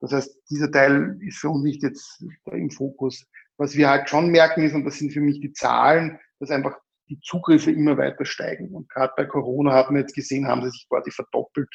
Das 0.00 0.12
heißt, 0.12 0.38
dieser 0.50 0.70
Teil 0.70 1.18
ist 1.20 1.38
für 1.38 1.48
uns 1.48 1.64
nicht 1.64 1.82
jetzt 1.82 2.24
im 2.52 2.70
Fokus. 2.70 3.26
Was 3.56 3.74
wir 3.74 3.88
halt 3.88 4.08
schon 4.08 4.30
merken 4.30 4.62
ist, 4.62 4.74
und 4.74 4.84
das 4.84 4.98
sind 4.98 5.12
für 5.12 5.20
mich 5.20 5.40
die 5.40 5.52
Zahlen, 5.52 6.20
dass 6.38 6.50
einfach 6.50 6.78
die 7.08 7.18
Zugriffe 7.22 7.72
immer 7.72 7.98
weiter 7.98 8.24
steigen. 8.24 8.72
Und 8.72 8.88
gerade 8.88 9.12
bei 9.16 9.24
Corona 9.24 9.72
hat 9.72 9.90
man 9.90 10.02
jetzt 10.02 10.14
gesehen, 10.14 10.46
haben 10.46 10.62
sie 10.62 10.70
sich 10.70 10.86
quasi 10.88 11.10
verdoppelt, 11.10 11.70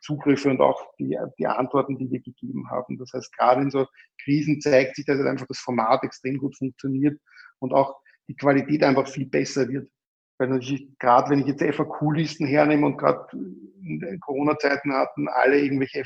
Zugriffe 0.00 0.50
und 0.50 0.60
auch 0.60 0.94
die, 0.98 1.18
die 1.38 1.46
Antworten, 1.46 1.98
die 1.98 2.10
wir 2.10 2.20
gegeben 2.20 2.70
haben. 2.70 2.98
Das 2.98 3.12
heißt, 3.12 3.36
gerade 3.36 3.62
in 3.62 3.70
so 3.70 3.86
Krisen 4.22 4.60
zeigt 4.60 4.96
sich, 4.96 5.04
dass 5.04 5.18
halt 5.18 5.28
einfach 5.28 5.46
das 5.46 5.58
Format 5.58 6.02
extrem 6.04 6.38
gut 6.38 6.56
funktioniert 6.56 7.18
und 7.58 7.72
auch 7.72 7.96
die 8.28 8.36
Qualität 8.36 8.82
einfach 8.82 9.08
viel 9.08 9.26
besser 9.26 9.68
wird. 9.68 9.90
Weil 10.38 10.48
natürlich, 10.48 10.88
gerade 10.98 11.30
wenn 11.30 11.40
ich 11.40 11.46
jetzt 11.46 11.62
FAQ-Listen 11.62 12.46
hernehme 12.46 12.86
und 12.86 12.98
gerade 12.98 13.26
in 13.32 14.18
Corona-Zeiten 14.20 14.92
hatten 14.92 15.28
alle 15.28 15.60
irgendwelche 15.60 16.04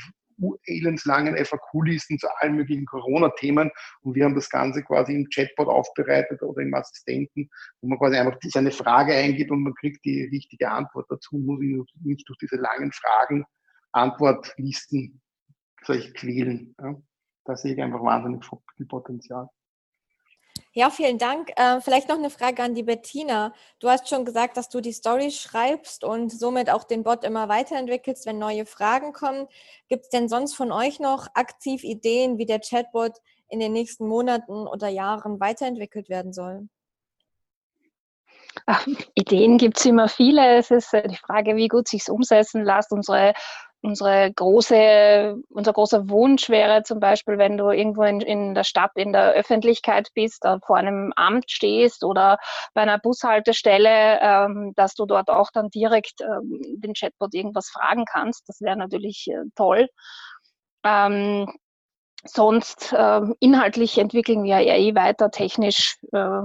elendslangen 0.65 1.35
FAQ-Listen 1.35 2.19
zu 2.19 2.27
allen 2.37 2.55
möglichen 2.55 2.85
Corona-Themen 2.85 3.71
und 4.01 4.15
wir 4.15 4.25
haben 4.25 4.35
das 4.35 4.49
Ganze 4.49 4.83
quasi 4.83 5.15
im 5.15 5.27
Chatbot 5.33 5.67
aufbereitet 5.67 6.41
oder 6.43 6.61
im 6.61 6.73
Assistenten, 6.73 7.49
wo 7.81 7.87
man 7.87 7.97
quasi 7.97 8.17
einfach 8.17 8.37
seine 8.43 8.71
Frage 8.71 9.13
eingeht 9.13 9.49
und 9.51 9.63
man 9.63 9.73
kriegt 9.73 10.05
die 10.05 10.25
richtige 10.25 10.69
Antwort 10.69 11.07
dazu, 11.09 11.37
muss 11.37 11.61
ich 11.61 11.75
nicht 12.03 12.27
durch 12.29 12.37
diese 12.37 12.57
langen 12.57 12.91
Fragen 12.91 13.45
Antwortlisten 13.91 15.21
solch 15.83 16.13
quälen. 16.13 16.75
Ja. 16.79 16.95
Da 17.45 17.55
sehe 17.55 17.73
ich 17.73 17.81
einfach 17.81 18.03
wahnsinnig 18.03 18.45
viel 18.75 18.85
Potenzial. 18.85 19.49
Ja, 20.73 20.89
vielen 20.89 21.17
Dank. 21.17 21.51
Äh, 21.55 21.81
vielleicht 21.81 22.09
noch 22.09 22.17
eine 22.17 22.29
Frage 22.29 22.61
an 22.61 22.75
die 22.75 22.83
Bettina. 22.83 23.53
Du 23.79 23.89
hast 23.89 24.09
schon 24.09 24.25
gesagt, 24.25 24.57
dass 24.57 24.69
du 24.69 24.81
die 24.81 24.91
Story 24.91 25.31
schreibst 25.31 26.03
und 26.03 26.31
somit 26.31 26.69
auch 26.69 26.83
den 26.83 27.03
Bot 27.03 27.23
immer 27.23 27.49
weiterentwickelst, 27.49 28.25
wenn 28.25 28.37
neue 28.37 28.65
Fragen 28.65 29.13
kommen. 29.13 29.47
Gibt 29.87 30.03
es 30.03 30.09
denn 30.09 30.29
sonst 30.29 30.55
von 30.55 30.71
euch 30.71 30.99
noch 30.99 31.27
aktiv 31.33 31.83
Ideen, 31.83 32.37
wie 32.37 32.45
der 32.45 32.59
Chatbot 32.59 33.13
in 33.49 33.59
den 33.59 33.73
nächsten 33.73 34.07
Monaten 34.07 34.67
oder 34.67 34.87
Jahren 34.87 35.39
weiterentwickelt 35.39 36.09
werden 36.09 36.33
soll? 36.33 36.67
Ach, 38.65 38.85
Ideen 39.15 39.57
gibt 39.57 39.77
es 39.79 39.85
immer 39.85 40.09
viele. 40.09 40.57
Es 40.57 40.71
ist 40.71 40.93
äh, 40.93 41.07
die 41.07 41.15
Frage, 41.15 41.55
wie 41.55 41.67
gut 41.67 41.87
sich 41.87 42.09
umsetzen 42.09 42.63
lässt. 42.63 42.91
Unsere 42.91 43.33
unsere 43.81 44.31
große, 44.33 45.37
unser 45.49 45.73
großer 45.73 46.09
Wunsch 46.09 46.49
wäre 46.49 46.83
zum 46.83 46.99
Beispiel, 46.99 47.37
wenn 47.37 47.57
du 47.57 47.69
irgendwo 47.69 48.03
in, 48.03 48.21
in 48.21 48.53
der 48.53 48.63
Stadt 48.63 48.91
in 48.95 49.13
der 49.13 49.31
Öffentlichkeit 49.31 50.09
bist, 50.13 50.43
da 50.43 50.59
vor 50.65 50.77
einem 50.77 51.13
Amt 51.15 51.49
stehst 51.51 52.03
oder 52.03 52.37
bei 52.73 52.81
einer 52.81 52.99
Bushaltestelle, 52.99 54.19
ähm, 54.21 54.73
dass 54.75 54.95
du 54.95 55.05
dort 55.05 55.29
auch 55.29 55.51
dann 55.51 55.69
direkt 55.69 56.21
ähm, 56.21 56.61
den 56.77 56.93
Chatbot 56.93 57.33
irgendwas 57.33 57.69
fragen 57.69 58.05
kannst. 58.05 58.47
Das 58.47 58.61
wäre 58.61 58.77
natürlich 58.77 59.27
äh, 59.29 59.43
toll. 59.55 59.87
Ähm, 60.83 61.47
sonst 62.23 62.93
äh, 62.93 63.21
inhaltlich 63.39 63.97
entwickeln 63.97 64.43
wir 64.43 64.59
ja 64.59 64.75
eh 64.75 64.95
weiter. 64.95 65.31
Technisch 65.31 65.97
äh, 66.13 66.41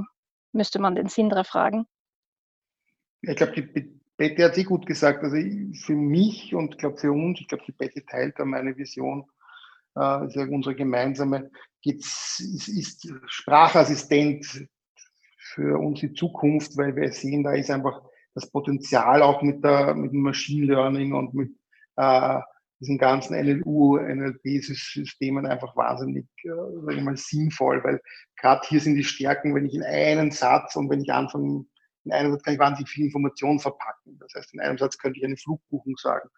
müsste 0.53 0.79
man 0.79 0.95
den 0.95 1.09
Sindre 1.09 1.45
fragen. 1.45 1.87
Ich 3.23 3.37
glaube, 3.37 3.53
die 3.53 4.02
Betty 4.16 4.42
hat 4.42 4.55
sie 4.55 4.64
gut 4.64 4.87
gesagt. 4.87 5.22
Also 5.22 5.37
für 5.85 5.94
mich 5.94 6.55
und 6.55 6.79
glaube 6.79 6.98
für 6.98 7.12
uns, 7.12 7.40
ich 7.40 7.48
glaube, 7.48 7.64
die 7.66 7.72
Betty 7.72 8.05
teilt 8.05 8.38
da 8.38 8.44
meine 8.44 8.77
Vision, 8.77 9.25
äh, 9.96 10.27
ist 10.27 10.37
ja 10.37 10.44
unsere 10.44 10.75
gemeinsame, 10.75 11.51
ist, 11.85 12.40
ist 12.40 13.12
Sprachassistent 13.27 14.68
für 15.37 15.79
uns 15.79 16.01
die 16.01 16.12
Zukunft, 16.12 16.77
weil 16.77 16.94
wir 16.96 17.12
sehen, 17.12 17.42
da 17.42 17.53
ist 17.53 17.70
einfach 17.70 18.03
das 18.35 18.51
Potenzial 18.51 19.22
auch 19.22 19.42
mit, 19.42 19.62
der, 19.62 19.94
mit 19.94 20.12
dem 20.12 20.22
Machine 20.22 20.66
Learning 20.66 21.12
und 21.12 21.35
mit 21.35 21.51
äh, 21.96 22.40
diesen 22.81 22.98
ganzen 22.98 23.35
NLU, 23.37 23.98
NLP-Systemen 23.98 25.46
einfach 25.46 25.77
wahnsinnig, 25.77 26.27
äh, 26.44 26.48
sage 26.48 26.96
ich 26.96 27.03
mal, 27.03 27.16
sinnvoll, 27.16 27.83
weil 27.85 28.01
gerade 28.37 28.66
hier 28.68 28.81
sind 28.81 28.96
die 28.96 29.05
Stärken, 29.05 29.55
wenn 29.55 29.66
ich 29.66 29.75
in 29.75 29.83
einen 29.83 30.31
Satz 30.31 30.75
und 30.77 30.90
wenn 30.90 31.03
ich 31.03 31.12
anfange, 31.12 31.64
in 32.05 32.12
einem 32.12 32.33
Satz 32.33 32.43
kann 32.43 32.55
ich 32.55 32.61
wahnsinnig 32.61 32.91
viel 32.91 33.07
Information 33.07 33.59
verpacken. 33.59 34.19
Das 34.19 34.33
heißt, 34.35 34.55
in 34.55 34.61
einem 34.61 34.79
Satz 34.79 34.99
könnte 34.99 35.19
ich 35.19 35.25
eine 35.25 35.37
Flugbuchung 35.37 35.97
sagen. 35.97 36.29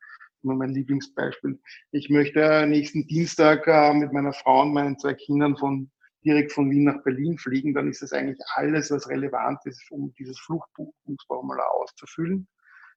Immer 0.42 0.57
mein 0.57 0.74
Lieblingsbeispiel. 0.74 1.59
Ich 1.92 2.11
möchte 2.11 2.66
nächsten 2.66 3.07
Dienstag 3.07 3.66
äh, 3.66 3.94
mit 3.94 4.12
meiner 4.12 4.33
Frau 4.33 4.62
und 4.62 4.74
meinen 4.74 4.98
zwei 4.98 5.14
Kindern 5.14 5.57
von 5.57 5.90
direkt 6.24 6.53
von 6.53 6.70
Wien 6.70 6.85
nach 6.85 7.03
Berlin 7.03 7.38
fliegen, 7.38 7.74
dann 7.74 7.88
ist 7.88 8.03
das 8.03 8.12
eigentlich 8.12 8.40
alles, 8.55 8.90
was 8.90 9.09
relevant 9.09 9.59
ist, 9.66 9.90
um 9.90 10.12
dieses 10.18 10.38
Flugbuchungsformular 10.40 11.70
auszufüllen. 11.74 12.48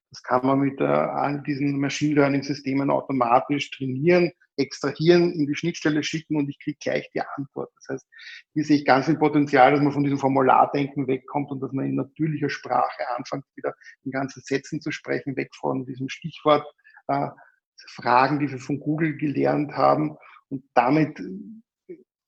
Das 0.09 0.23
kann 0.23 0.45
man 0.45 0.59
mit 0.59 0.79
all 0.81 1.41
diesen 1.43 1.79
Machine 1.79 2.15
Learning 2.15 2.43
Systemen 2.43 2.89
automatisch 2.89 3.71
trainieren, 3.71 4.31
extrahieren, 4.55 5.33
in 5.33 5.47
die 5.47 5.55
Schnittstelle 5.55 6.01
schicken 6.01 6.37
und 6.37 6.49
ich 6.49 6.59
kriege 6.59 6.77
gleich 6.81 7.09
die 7.13 7.21
Antwort. 7.21 7.69
Das 7.75 7.87
heißt, 7.89 8.07
hier 8.53 8.63
sehe 8.63 8.77
ich 8.77 8.85
ganz 8.85 9.05
viel 9.05 9.17
Potenzial, 9.17 9.71
dass 9.71 9.81
man 9.81 9.91
von 9.91 10.03
diesem 10.03 10.17
Formulardenken 10.17 11.07
wegkommt 11.07 11.51
und 11.51 11.59
dass 11.59 11.73
man 11.73 11.85
in 11.85 11.95
natürlicher 11.95 12.49
Sprache 12.49 13.03
anfängt, 13.15 13.43
wieder 13.55 13.73
in 14.03 14.11
ganzen 14.11 14.41
Sätzen 14.43 14.81
zu 14.81 14.91
sprechen, 14.91 15.35
weg 15.35 15.53
von 15.55 15.85
diesem 15.85 16.09
Stichwort 16.09 16.65
äh, 17.07 17.27
Fragen, 17.87 18.39
die 18.39 18.49
wir 18.49 18.59
von 18.59 18.79
Google 18.79 19.17
gelernt 19.17 19.73
haben 19.73 20.17
und 20.49 20.63
damit 20.73 21.21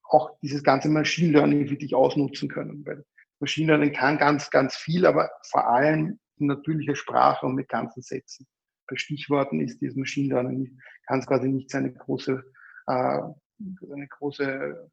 auch 0.03 0.37
dieses 0.41 0.63
ganze 0.63 0.89
Machine 0.89 1.31
Learning 1.31 1.69
wirklich 1.69 1.95
ausnutzen 1.95 2.49
können. 2.49 2.85
Weil 2.85 3.05
Machine 3.39 3.67
Learning 3.67 3.93
kann 3.93 4.17
ganz, 4.17 4.49
ganz 4.49 4.75
viel, 4.75 5.05
aber 5.05 5.29
vor 5.49 5.67
allem 5.67 6.19
natürlicher 6.47 6.95
Sprache 6.95 7.45
und 7.45 7.55
mit 7.55 7.69
ganzen 7.69 8.01
Sätzen. 8.01 8.47
Bei 8.87 8.95
Stichworten 8.95 9.59
ist 9.61 9.79
dieses 9.81 9.95
Machine 9.95 10.33
Learning, 10.33 10.79
kann 11.07 11.19
es 11.19 11.27
quasi 11.27 11.47
nicht 11.47 11.69
seine 11.69 11.93
große, 11.93 12.43
äh, 12.87 12.91
eine 12.91 14.07
große 14.09 14.89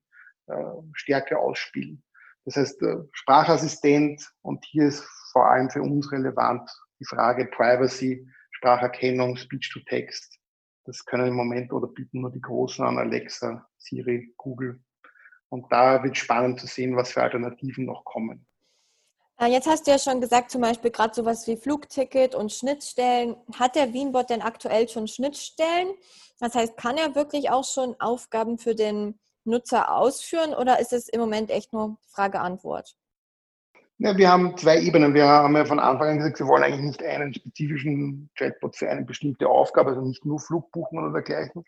äh, 0.46 0.54
Stärke 0.92 1.38
ausspielen. 1.38 2.02
Das 2.44 2.56
heißt, 2.56 2.82
äh, 2.82 2.96
Sprachassistent 3.12 4.30
und 4.42 4.64
hier 4.66 4.86
ist 4.86 5.04
vor 5.32 5.46
allem 5.50 5.70
für 5.70 5.82
uns 5.82 6.10
relevant 6.12 6.70
die 7.00 7.04
Frage 7.04 7.46
Privacy, 7.46 8.26
Spracherkennung, 8.52 9.36
Speech-to-Text. 9.36 10.38
Das 10.84 11.04
können 11.04 11.26
im 11.26 11.34
Moment 11.34 11.72
oder 11.72 11.88
bieten 11.88 12.20
nur 12.20 12.30
die 12.30 12.40
Großen 12.40 12.84
an, 12.84 12.98
Alexa, 12.98 13.68
Siri, 13.76 14.32
Google. 14.36 14.80
Und 15.48 15.70
da 15.72 16.02
wird 16.04 16.16
spannend 16.16 16.60
zu 16.60 16.66
sehen, 16.66 16.96
was 16.96 17.12
für 17.12 17.22
Alternativen 17.22 17.84
noch 17.84 18.04
kommen. 18.04 18.46
Äh, 19.38 19.46
jetzt 19.46 19.66
hast 19.66 19.86
du 19.86 19.90
ja 19.90 19.98
schon 19.98 20.20
gesagt, 20.20 20.50
zum 20.50 20.62
Beispiel 20.62 20.90
gerade 20.90 21.14
sowas 21.14 21.46
wie 21.46 21.56
Flugticket 21.56 22.34
und 22.34 22.52
Schnittstellen. 22.52 23.36
Hat 23.58 23.76
der 23.76 23.92
Wienbot 23.92 24.30
denn 24.30 24.42
aktuell 24.42 24.88
schon 24.88 25.08
Schnittstellen? 25.08 25.88
Das 26.40 26.54
heißt, 26.54 26.76
kann 26.76 26.96
er 26.96 27.14
wirklich 27.14 27.50
auch 27.50 27.64
schon 27.64 27.96
Aufgaben 27.98 28.58
für 28.58 28.74
den 28.74 29.18
Nutzer 29.44 29.94
ausführen 29.94 30.54
oder 30.54 30.80
ist 30.80 30.92
es 30.92 31.08
im 31.08 31.20
Moment 31.20 31.50
echt 31.50 31.72
nur 31.72 31.98
Frage-Antwort? 32.08 32.96
Ja, 33.98 34.16
wir 34.16 34.30
haben 34.30 34.56
zwei 34.58 34.78
Ebenen. 34.80 35.14
Wir 35.14 35.26
haben 35.26 35.56
ja 35.56 35.64
von 35.64 35.78
Anfang 35.78 36.08
an 36.08 36.18
gesagt, 36.18 36.38
wir 36.38 36.46
wollen 36.46 36.62
eigentlich 36.62 36.84
nicht 36.84 37.02
einen 37.02 37.32
spezifischen 37.32 38.28
Chatbot 38.36 38.76
für 38.76 38.90
eine 38.90 39.04
bestimmte 39.04 39.48
Aufgabe, 39.48 39.90
also 39.90 40.02
nicht 40.02 40.24
nur 40.26 40.38
Flugbuchen 40.38 40.98
oder 40.98 41.12
dergleichen. 41.12 41.64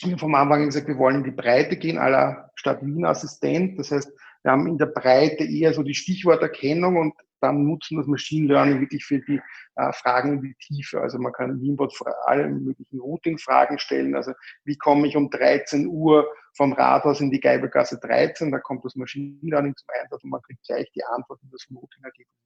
Wir 0.00 0.12
haben 0.12 0.18
vom 0.18 0.34
Anfang 0.34 0.60
an 0.60 0.66
gesagt, 0.66 0.88
wir 0.88 0.96
wollen 0.96 1.16
in 1.16 1.24
die 1.24 1.30
Breite 1.30 1.76
gehen, 1.76 1.98
aller 1.98 2.50
Stadt 2.54 2.80
Wien 2.82 3.04
Assistent. 3.04 3.78
Das 3.78 3.90
heißt, 3.90 4.10
wir 4.42 4.52
haben 4.52 4.66
in 4.66 4.78
der 4.78 4.86
Breite 4.86 5.44
eher 5.44 5.72
so 5.74 5.82
die 5.82 5.94
Stichworterkennung 5.94 6.96
und 6.96 7.14
dann 7.40 7.64
nutzen 7.64 7.96
das 7.96 8.06
Machine 8.06 8.48
Learning 8.48 8.80
wirklich 8.80 9.04
für 9.04 9.18
die 9.18 9.40
äh, 9.76 9.92
Fragen 9.92 10.34
in 10.34 10.42
die 10.42 10.54
Tiefe. 10.60 11.00
Also 11.00 11.18
man 11.18 11.32
kann 11.32 11.50
im 11.50 11.60
Wienbot 11.60 11.94
alle 12.26 12.48
möglichen 12.48 13.00
Routing-Fragen 13.00 13.78
stellen. 13.78 14.14
Also 14.14 14.32
wie 14.64 14.76
komme 14.76 15.08
ich 15.08 15.16
um 15.16 15.30
13 15.30 15.86
Uhr 15.86 16.30
vom 16.54 16.72
Rathaus 16.72 17.20
in 17.20 17.30
die 17.30 17.40
Geibelgasse 17.40 17.98
13? 17.98 18.52
Da 18.52 18.58
kommt 18.58 18.84
das 18.84 18.94
Machine 18.94 19.38
Learning 19.42 19.74
zum 19.74 19.88
Einsatz 20.00 20.22
und 20.22 20.30
man 20.30 20.42
kriegt 20.42 20.64
gleich 20.66 20.90
die 20.94 21.04
Antwort, 21.04 21.40
die 21.42 21.50
das 21.50 21.66
Routing-Ergebnis 21.70 22.36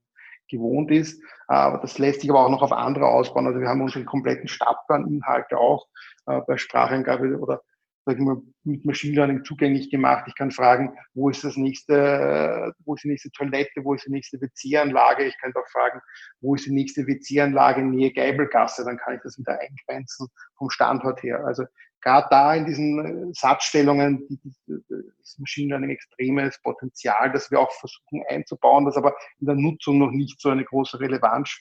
gewohnt 0.48 0.90
ist. 0.90 1.22
Aber 1.48 1.78
das 1.78 1.98
lässt 1.98 2.20
sich 2.20 2.30
aber 2.30 2.44
auch 2.46 2.50
noch 2.50 2.62
auf 2.62 2.72
andere 2.72 3.06
ausbauen. 3.06 3.46
Also 3.46 3.60
wir 3.60 3.68
haben 3.68 3.82
unsere 3.82 4.04
kompletten 4.04 4.48
Stadtplan-Inhalte 4.48 5.58
auch 5.58 5.88
äh, 6.26 6.40
bei 6.46 6.56
Spracheingabe 6.56 7.38
oder 7.38 7.62
sag 8.06 8.16
ich 8.16 8.20
mal, 8.20 8.40
mit 8.64 8.84
Machine 8.84 9.14
Learning 9.14 9.44
zugänglich 9.44 9.90
gemacht. 9.90 10.24
Ich 10.28 10.34
kann 10.34 10.50
fragen, 10.50 10.96
wo 11.14 11.30
ist 11.30 11.42
das 11.42 11.56
nächste, 11.56 12.74
wo 12.84 12.94
ist 12.94 13.04
die 13.04 13.08
nächste 13.08 13.30
Toilette, 13.30 13.84
wo 13.84 13.94
ist 13.94 14.06
die 14.06 14.10
nächste 14.10 14.40
WC-Anlage. 14.40 15.24
Ich 15.24 15.38
könnte 15.40 15.58
auch 15.58 15.68
fragen, 15.68 16.00
wo 16.40 16.54
ist 16.54 16.66
die 16.66 16.72
nächste 16.72 17.06
WC-Anlage 17.06 17.80
in 17.80 17.90
Nähe 17.90 18.12
Geibelgasse. 18.12 18.84
Dann 18.84 18.98
kann 18.98 19.14
ich 19.14 19.20
das 19.22 19.38
wieder 19.38 19.58
eingrenzen 19.58 20.28
vom 20.58 20.68
Standort 20.68 21.22
her. 21.22 21.44
Also 21.46 21.64
gerade 22.02 22.28
da 22.30 22.54
in 22.54 22.66
diesen 22.66 23.32
Satzstellungen, 23.32 24.26
die, 24.28 24.38
das 24.66 25.38
Machine 25.38 25.70
Learning 25.70 25.90
extremes 25.90 26.60
Potenzial, 26.62 27.32
das 27.32 27.50
wir 27.50 27.60
auch 27.60 27.72
versuchen 27.72 28.22
einzubauen, 28.28 28.84
das 28.84 28.98
aber 28.98 29.16
in 29.40 29.46
der 29.46 29.56
Nutzung 29.56 29.98
noch 29.98 30.10
nicht 30.10 30.40
so 30.40 30.50
eine 30.50 30.64
große 30.64 31.00
Relevanz 31.00 31.58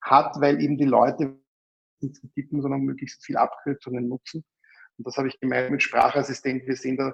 hat, 0.00 0.40
weil 0.40 0.60
eben 0.62 0.78
die 0.78 0.84
Leute 0.84 1.36
nicht 2.00 2.20
tippen, 2.34 2.62
sondern 2.62 2.82
möglichst 2.82 3.24
viel 3.24 3.36
Abkürzungen 3.36 4.08
nutzen. 4.08 4.44
Und 4.98 5.06
das 5.06 5.16
habe 5.16 5.28
ich 5.28 5.38
gemeint 5.40 5.70
mit 5.70 5.82
Sprachassistent. 5.82 6.66
Wir 6.66 6.76
sehen 6.76 6.96
da, 6.96 7.12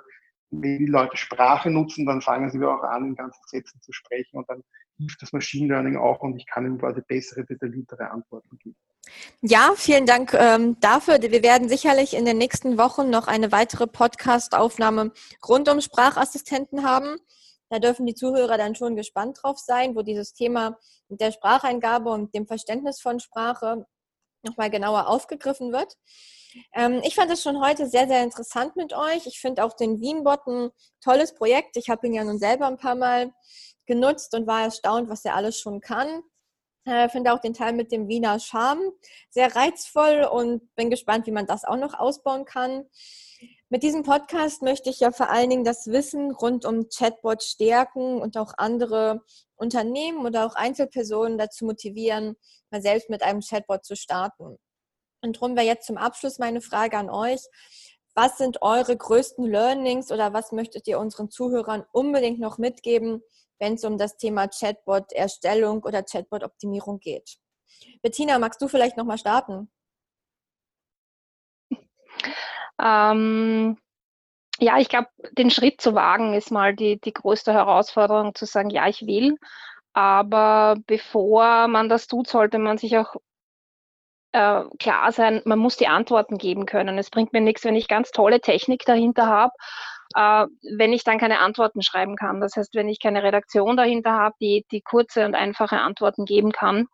wenn 0.50 0.78
die 0.78 0.86
Leute 0.86 1.16
Sprache 1.16 1.70
nutzen, 1.70 2.06
dann 2.06 2.20
fangen 2.20 2.50
sie 2.50 2.64
auch 2.64 2.82
an, 2.82 3.08
in 3.08 3.14
ganzen 3.16 3.42
Sätzen 3.46 3.80
zu 3.80 3.92
sprechen 3.92 4.38
und 4.38 4.48
dann 4.48 4.62
hilft 4.96 5.22
das 5.22 5.32
Machine 5.32 5.68
Learning 5.68 5.96
auch 5.96 6.20
und 6.20 6.36
ich 6.36 6.46
kann 6.46 6.64
ihnen 6.64 6.78
quasi 6.78 7.00
bessere, 7.06 7.44
detailliertere 7.44 8.10
Antworten 8.10 8.56
geben. 8.58 8.76
Ja, 9.40 9.72
vielen 9.76 10.06
Dank 10.06 10.34
ähm, 10.34 10.78
dafür. 10.80 11.20
Wir 11.20 11.42
werden 11.42 11.68
sicherlich 11.68 12.14
in 12.14 12.24
den 12.24 12.38
nächsten 12.38 12.76
Wochen 12.78 13.08
noch 13.08 13.26
eine 13.26 13.52
weitere 13.52 13.86
Podcast-Aufnahme 13.86 15.12
rund 15.46 15.68
um 15.68 15.80
Sprachassistenten 15.80 16.84
haben. 16.84 17.16
Da 17.70 17.78
dürfen 17.78 18.06
die 18.06 18.14
Zuhörer 18.14 18.56
dann 18.56 18.74
schon 18.74 18.96
gespannt 18.96 19.38
drauf 19.42 19.58
sein, 19.58 19.94
wo 19.94 20.02
dieses 20.02 20.32
Thema 20.32 20.78
der 21.08 21.32
Spracheingabe 21.32 22.10
und 22.10 22.34
dem 22.34 22.46
Verständnis 22.46 23.00
von 23.00 23.20
Sprache 23.20 23.86
nochmal 24.42 24.70
genauer 24.70 25.08
aufgegriffen 25.08 25.72
wird. 25.72 25.96
Ähm, 26.74 27.00
ich 27.04 27.14
fand 27.14 27.30
es 27.30 27.42
schon 27.42 27.60
heute 27.60 27.86
sehr, 27.86 28.08
sehr 28.08 28.22
interessant 28.22 28.76
mit 28.76 28.92
euch. 28.92 29.26
Ich 29.26 29.40
finde 29.40 29.64
auch 29.64 29.74
den 29.74 30.00
Wienbot 30.00 30.46
ein 30.46 30.70
tolles 31.00 31.34
Projekt. 31.34 31.76
Ich 31.76 31.90
habe 31.90 32.06
ihn 32.06 32.14
ja 32.14 32.24
nun 32.24 32.38
selber 32.38 32.66
ein 32.66 32.78
paar 32.78 32.94
Mal 32.94 33.32
genutzt 33.86 34.34
und 34.34 34.46
war 34.46 34.62
erstaunt, 34.62 35.08
was 35.08 35.24
er 35.24 35.34
alles 35.34 35.58
schon 35.58 35.80
kann. 35.80 36.22
Ich 36.84 36.92
äh, 36.92 37.08
finde 37.08 37.32
auch 37.32 37.40
den 37.40 37.54
Teil 37.54 37.74
mit 37.74 37.92
dem 37.92 38.08
Wiener 38.08 38.38
Charme 38.40 38.92
sehr 39.30 39.54
reizvoll 39.54 40.26
und 40.30 40.74
bin 40.74 40.90
gespannt, 40.90 41.26
wie 41.26 41.32
man 41.32 41.46
das 41.46 41.64
auch 41.64 41.76
noch 41.76 41.94
ausbauen 41.94 42.44
kann. 42.44 42.86
Mit 43.70 43.82
diesem 43.82 44.02
Podcast 44.02 44.62
möchte 44.62 44.88
ich 44.88 45.00
ja 45.00 45.12
vor 45.12 45.28
allen 45.28 45.50
Dingen 45.50 45.64
das 45.64 45.88
Wissen 45.88 46.30
rund 46.30 46.64
um 46.64 46.88
Chatbot 46.88 47.42
stärken 47.42 48.18
und 48.18 48.38
auch 48.38 48.54
andere 48.56 49.20
Unternehmen 49.56 50.24
oder 50.24 50.46
auch 50.46 50.54
Einzelpersonen 50.54 51.36
dazu 51.36 51.66
motivieren, 51.66 52.36
mal 52.70 52.80
selbst 52.80 53.10
mit 53.10 53.22
einem 53.22 53.40
Chatbot 53.40 53.84
zu 53.84 53.94
starten. 53.94 54.56
Und 55.20 55.36
darum 55.36 55.54
wäre 55.54 55.66
jetzt 55.66 55.86
zum 55.86 55.98
Abschluss 55.98 56.38
meine 56.38 56.62
Frage 56.62 56.96
an 56.96 57.10
euch. 57.10 57.42
Was 58.14 58.38
sind 58.38 58.62
eure 58.62 58.96
größten 58.96 59.44
Learnings 59.44 60.10
oder 60.10 60.32
was 60.32 60.50
möchtet 60.50 60.88
ihr 60.88 60.98
unseren 60.98 61.30
Zuhörern 61.30 61.84
unbedingt 61.92 62.40
noch 62.40 62.56
mitgeben, 62.56 63.22
wenn 63.58 63.74
es 63.74 63.84
um 63.84 63.98
das 63.98 64.16
Thema 64.16 64.48
Chatbot-Erstellung 64.48 65.82
oder 65.84 66.02
Chatbot-Optimierung 66.02 67.00
geht? 67.00 67.36
Bettina, 68.00 68.38
magst 68.38 68.62
du 68.62 68.68
vielleicht 68.68 68.96
nochmal 68.96 69.18
starten? 69.18 69.70
Ähm, 72.80 73.76
ja, 74.60 74.78
ich 74.78 74.88
glaube, 74.88 75.08
den 75.32 75.50
Schritt 75.50 75.80
zu 75.80 75.94
wagen 75.94 76.34
ist 76.34 76.50
mal 76.50 76.74
die, 76.74 77.00
die 77.00 77.12
größte 77.12 77.52
Herausforderung, 77.52 78.34
zu 78.34 78.44
sagen, 78.44 78.70
ja, 78.70 78.88
ich 78.88 79.06
will. 79.06 79.36
Aber 79.92 80.76
bevor 80.86 81.68
man 81.68 81.88
das 81.88 82.06
tut, 82.08 82.28
sollte 82.28 82.58
man 82.58 82.78
sich 82.78 82.98
auch 82.98 83.16
äh, 84.32 84.64
klar 84.78 85.12
sein, 85.12 85.42
man 85.44 85.58
muss 85.58 85.76
die 85.76 85.88
Antworten 85.88 86.38
geben 86.38 86.66
können. 86.66 86.98
Es 86.98 87.10
bringt 87.10 87.32
mir 87.32 87.40
nichts, 87.40 87.64
wenn 87.64 87.76
ich 87.76 87.88
ganz 87.88 88.10
tolle 88.10 88.40
Technik 88.40 88.84
dahinter 88.84 89.26
habe, 89.26 89.52
äh, 90.14 90.46
wenn 90.76 90.92
ich 90.92 91.04
dann 91.04 91.18
keine 91.18 91.40
Antworten 91.40 91.82
schreiben 91.82 92.16
kann. 92.16 92.40
Das 92.40 92.56
heißt, 92.56 92.74
wenn 92.74 92.88
ich 92.88 93.00
keine 93.00 93.22
Redaktion 93.22 93.76
dahinter 93.76 94.12
habe, 94.12 94.34
die, 94.40 94.66
die 94.70 94.82
kurze 94.82 95.24
und 95.24 95.34
einfache 95.34 95.80
Antworten 95.80 96.24
geben 96.24 96.52
kann. 96.52 96.86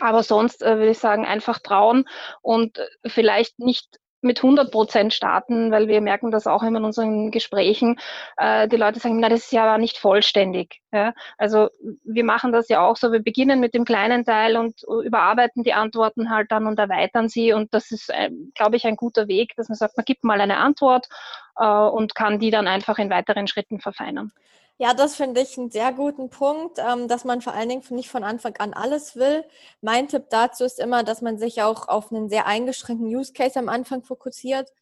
Aber 0.00 0.22
sonst 0.22 0.62
äh, 0.62 0.76
würde 0.76 0.90
ich 0.90 0.98
sagen, 0.98 1.24
einfach 1.24 1.58
trauen 1.60 2.06
und 2.42 2.80
vielleicht 3.06 3.58
nicht 3.58 3.98
mit 4.24 4.38
100 4.38 4.72
Prozent 4.72 5.12
starten, 5.12 5.70
weil 5.70 5.88
wir 5.88 6.00
merken 6.00 6.30
das 6.30 6.46
auch 6.46 6.62
immer 6.62 6.78
in 6.78 6.84
unseren 6.84 7.30
Gesprächen. 7.30 7.96
Äh, 8.36 8.68
die 8.68 8.76
Leute 8.76 8.98
sagen, 8.98 9.20
na, 9.20 9.28
das 9.28 9.44
ist 9.44 9.52
ja 9.52 9.78
nicht 9.78 9.98
vollständig. 9.98 10.80
Ja? 10.92 11.14
Also 11.38 11.68
wir 12.04 12.24
machen 12.24 12.52
das 12.52 12.68
ja 12.68 12.80
auch 12.84 12.96
so. 12.96 13.12
Wir 13.12 13.22
beginnen 13.22 13.60
mit 13.60 13.74
dem 13.74 13.84
kleinen 13.84 14.24
Teil 14.24 14.56
und 14.56 14.82
überarbeiten 15.04 15.62
die 15.62 15.74
Antworten 15.74 16.30
halt 16.30 16.50
dann 16.50 16.66
und 16.66 16.78
erweitern 16.78 17.28
sie. 17.28 17.52
Und 17.52 17.72
das 17.74 17.90
ist, 17.90 18.10
äh, 18.10 18.30
glaube 18.54 18.76
ich, 18.76 18.86
ein 18.86 18.96
guter 18.96 19.28
Weg, 19.28 19.54
dass 19.56 19.68
man 19.68 19.76
sagt, 19.76 19.96
man 19.96 20.04
gibt 20.04 20.24
mal 20.24 20.40
eine 20.40 20.58
Antwort 20.58 21.08
äh, 21.56 21.66
und 21.66 22.14
kann 22.14 22.38
die 22.38 22.50
dann 22.50 22.66
einfach 22.66 22.98
in 22.98 23.10
weiteren 23.10 23.46
Schritten 23.46 23.80
verfeinern. 23.80 24.32
Ja, 24.78 24.92
das 24.92 25.14
finde 25.14 25.40
ich 25.40 25.56
einen 25.56 25.70
sehr 25.70 25.92
guten 25.92 26.30
Punkt, 26.30 26.78
ähm, 26.78 27.06
dass 27.06 27.24
man 27.24 27.40
vor 27.40 27.52
allen 27.52 27.68
Dingen 27.68 27.84
nicht 27.90 28.10
von 28.10 28.24
Anfang 28.24 28.56
an 28.56 28.74
alles 28.74 29.14
will. 29.14 29.44
Mein 29.80 30.08
Tipp 30.08 30.24
dazu 30.30 30.64
ist 30.64 30.80
immer, 30.80 31.04
dass 31.04 31.22
man 31.22 31.38
sich 31.38 31.62
auch 31.62 31.86
auf 31.86 32.10
einen 32.10 32.28
sehr 32.28 32.46
eingeschränkten 32.46 33.06
Use 33.06 33.32
Case 33.32 33.58
am 33.58 33.68
Anfang 33.68 34.02
fokussiert. 34.02 34.72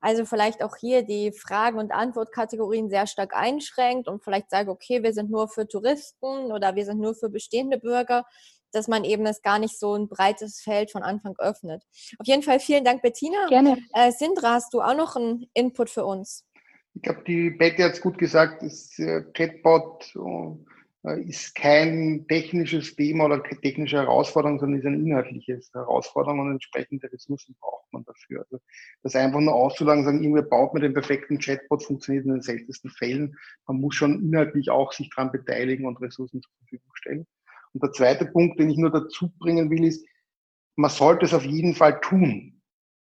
Also 0.00 0.26
vielleicht 0.26 0.62
auch 0.62 0.76
hier 0.76 1.02
die 1.02 1.32
Fragen- 1.32 1.78
und 1.78 1.92
Antwortkategorien 1.92 2.90
sehr 2.90 3.06
stark 3.06 3.34
einschränkt 3.34 4.06
und 4.06 4.22
vielleicht 4.22 4.50
sagt, 4.50 4.68
okay, 4.68 5.02
wir 5.02 5.12
sind 5.12 5.30
nur 5.30 5.48
für 5.48 5.66
Touristen 5.66 6.52
oder 6.52 6.76
wir 6.76 6.84
sind 6.84 7.00
nur 7.00 7.14
für 7.14 7.30
bestehende 7.30 7.78
Bürger, 7.78 8.24
dass 8.72 8.86
man 8.86 9.04
eben 9.04 9.26
es 9.26 9.42
gar 9.42 9.58
nicht 9.58 9.78
so 9.78 9.94
ein 9.94 10.08
breites 10.08 10.60
Feld 10.60 10.90
von 10.92 11.02
Anfang 11.02 11.34
öffnet. 11.38 11.84
Auf 12.18 12.26
jeden 12.26 12.42
Fall 12.42 12.60
vielen 12.60 12.84
Dank, 12.84 13.02
Bettina. 13.02 13.46
Gerne. 13.48 13.78
Äh, 13.94 14.12
Sindra, 14.12 14.54
hast 14.54 14.74
du 14.74 14.82
auch 14.82 14.94
noch 14.94 15.16
einen 15.16 15.48
Input 15.54 15.90
für 15.90 16.04
uns? 16.04 16.44
Ich 16.94 17.02
glaube, 17.02 17.22
die 17.26 17.50
Betty 17.50 17.82
hat 17.82 17.92
es 17.92 18.00
gut 18.00 18.18
gesagt, 18.18 18.62
das 18.62 18.96
Chatbot 19.34 20.12
äh, 21.04 21.22
ist 21.22 21.54
kein 21.54 22.26
technisches 22.28 22.96
Thema 22.96 23.26
oder 23.26 23.40
keine 23.40 23.60
technische 23.60 23.98
Herausforderung, 23.98 24.58
sondern 24.58 24.80
ist 24.80 24.86
eine 24.86 24.96
inhaltliche 24.96 25.60
Herausforderung 25.72 26.40
und 26.40 26.52
entsprechende 26.52 27.10
Ressourcen 27.12 27.56
braucht 27.60 27.92
man 27.92 28.04
dafür. 28.04 28.40
Also 28.40 28.60
das 29.02 29.14
einfach 29.14 29.40
nur 29.40 29.54
auszulagen, 29.54 30.04
sagen, 30.04 30.22
irgendwer 30.22 30.42
baut 30.42 30.74
mit 30.74 30.82
dem 30.82 30.94
perfekten 30.94 31.38
Chatbot, 31.38 31.84
funktioniert 31.84 32.24
in 32.24 32.32
den 32.32 32.42
seltensten 32.42 32.90
Fällen. 32.90 33.36
Man 33.66 33.80
muss 33.80 33.94
schon 33.94 34.20
inhaltlich 34.22 34.70
auch 34.70 34.92
sich 34.92 35.08
daran 35.14 35.30
beteiligen 35.30 35.86
und 35.86 36.00
Ressourcen 36.00 36.42
zur 36.42 36.52
Verfügung 36.58 36.90
stellen. 36.94 37.26
Und 37.74 37.82
der 37.82 37.92
zweite 37.92 38.26
Punkt, 38.26 38.58
den 38.58 38.70
ich 38.70 38.78
nur 38.78 38.90
dazu 38.90 39.30
bringen 39.38 39.70
will, 39.70 39.84
ist, 39.84 40.04
man 40.74 40.90
sollte 40.90 41.26
es 41.26 41.34
auf 41.34 41.44
jeden 41.44 41.74
Fall 41.74 42.00
tun. 42.00 42.60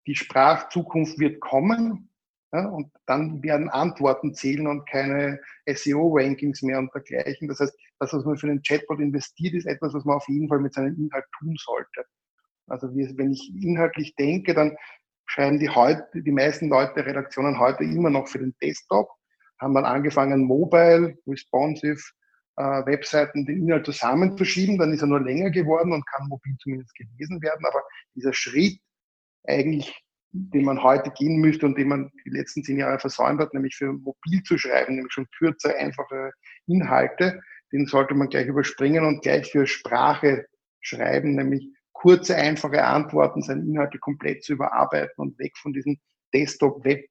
Die 0.07 0.15
Sprachzukunft 0.15 1.19
wird 1.19 1.39
kommen. 1.39 2.09
Ja, 2.53 2.67
und 2.67 2.91
dann 3.05 3.43
werden 3.43 3.69
Antworten 3.69 4.33
zählen 4.33 4.67
und 4.67 4.87
keine 4.87 5.41
SEO-Rankings 5.65 6.61
mehr 6.61 6.79
und 6.79 6.93
dergleichen. 6.93 7.47
Das 7.47 7.59
heißt, 7.59 7.75
das, 7.99 8.13
was 8.13 8.23
man 8.23 8.37
für 8.37 8.47
den 8.47 8.61
Chatbot 8.61 8.99
investiert, 8.99 9.53
ist 9.53 9.65
etwas, 9.65 9.93
was 9.93 10.05
man 10.05 10.17
auf 10.17 10.27
jeden 10.27 10.47
Fall 10.47 10.59
mit 10.59 10.73
seinem 10.73 10.95
Inhalt 10.95 11.25
tun 11.37 11.55
sollte. 11.57 12.05
Also 12.67 12.87
wenn 12.95 13.31
ich 13.31 13.51
inhaltlich 13.61 14.15
denke, 14.15 14.53
dann 14.53 14.77
schreiben 15.25 15.59
die 15.59 15.69
heute, 15.69 16.05
die 16.13 16.31
meisten 16.31 16.69
Leute, 16.69 17.05
Redaktionen 17.05 17.59
heute 17.59 17.83
immer 17.83 18.09
noch 18.09 18.27
für 18.27 18.39
den 18.39 18.55
Desktop, 18.61 19.09
haben 19.59 19.73
dann 19.73 19.85
angefangen, 19.85 20.43
mobile, 20.43 21.17
responsive 21.27 22.01
äh, 22.57 22.85
Webseiten 22.85 23.45
den 23.45 23.63
Inhalt 23.63 23.85
zusammenzuschieben, 23.85 24.77
dann 24.77 24.93
ist 24.93 25.01
er 25.01 25.07
nur 25.07 25.21
länger 25.21 25.49
geworden 25.49 25.93
und 25.93 26.05
kann 26.07 26.27
mobil 26.27 26.55
zumindest 26.59 26.93
gelesen 26.95 27.41
werden. 27.41 27.65
Aber 27.65 27.83
dieser 28.15 28.33
Schritt 28.33 28.79
eigentlich 29.43 30.04
den 30.35 30.65
man 30.65 30.83
heute 30.83 31.11
gehen 31.11 31.39
müsste 31.39 31.65
und 31.65 31.77
den 31.77 31.87
man 31.87 32.11
die 32.25 32.29
letzten 32.29 32.63
zehn 32.63 32.77
Jahre 32.77 32.99
versäumt 32.99 33.39
hat, 33.39 33.53
nämlich 33.53 33.75
für 33.75 33.93
mobil 33.93 34.43
zu 34.43 34.57
schreiben, 34.57 34.95
nämlich 34.95 35.13
schon 35.13 35.27
kürzer, 35.37 35.75
einfache 35.77 36.31
Inhalte, 36.67 37.41
den 37.71 37.85
sollte 37.85 38.13
man 38.13 38.29
gleich 38.29 38.47
überspringen 38.47 39.05
und 39.05 39.21
gleich 39.21 39.51
für 39.51 39.65
Sprache 39.65 40.45
schreiben, 40.81 41.35
nämlich 41.35 41.69
kurze, 41.93 42.35
einfache 42.35 42.83
Antworten, 42.83 43.41
seine 43.41 43.63
Inhalte 43.63 43.97
komplett 43.97 44.43
zu 44.43 44.53
überarbeiten 44.53 45.15
und 45.17 45.39
weg 45.39 45.57
von 45.57 45.73
diesen 45.73 45.99
Desktop-Web, 46.33 47.05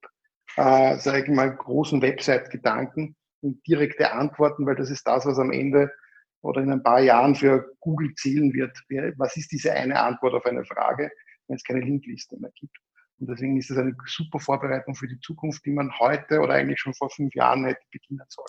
äh, 0.57 0.97
sage 0.99 1.23
ich 1.23 1.29
mal, 1.29 1.57
großen 1.57 2.03
Website-Gedanken 2.03 3.17
und 3.41 3.67
direkte 3.67 4.13
Antworten, 4.13 4.67
weil 4.67 4.77
das 4.77 4.91
ist 4.91 5.07
das, 5.07 5.25
was 5.25 5.39
am 5.39 5.51
Ende 5.51 5.91
oder 6.43 6.61
in 6.61 6.71
ein 6.71 6.83
paar 6.83 7.01
Jahren 7.01 7.35
für 7.35 7.73
Google 7.81 8.15
zählen 8.15 8.53
wird. 8.53 8.79
Was 9.17 9.37
ist 9.37 9.51
diese 9.51 9.73
eine 9.73 9.99
Antwort 9.99 10.35
auf 10.35 10.45
eine 10.45 10.65
Frage, 10.65 11.11
wenn 11.49 11.57
es 11.57 11.65
keine 11.65 11.81
Linkliste 11.81 12.37
mehr 12.39 12.53
gibt? 12.55 12.77
Und 13.21 13.29
deswegen 13.29 13.57
ist 13.57 13.71
es 13.71 13.79
eine 13.79 13.97
super 14.07 14.41
Vorbereitung 14.41 14.95
für 14.95 15.07
die 15.07 15.21
Zukunft, 15.21 15.65
die 15.65 15.71
man 15.71 15.99
heute 15.99 16.41
oder 16.41 16.55
eigentlich 16.55 16.81
schon 16.81 16.95
vor 16.95 17.11
fünf 17.11 17.35
Jahren 17.35 17.65
hätte 17.65 17.81
beginnen 17.91 18.27
sollen. 18.29 18.49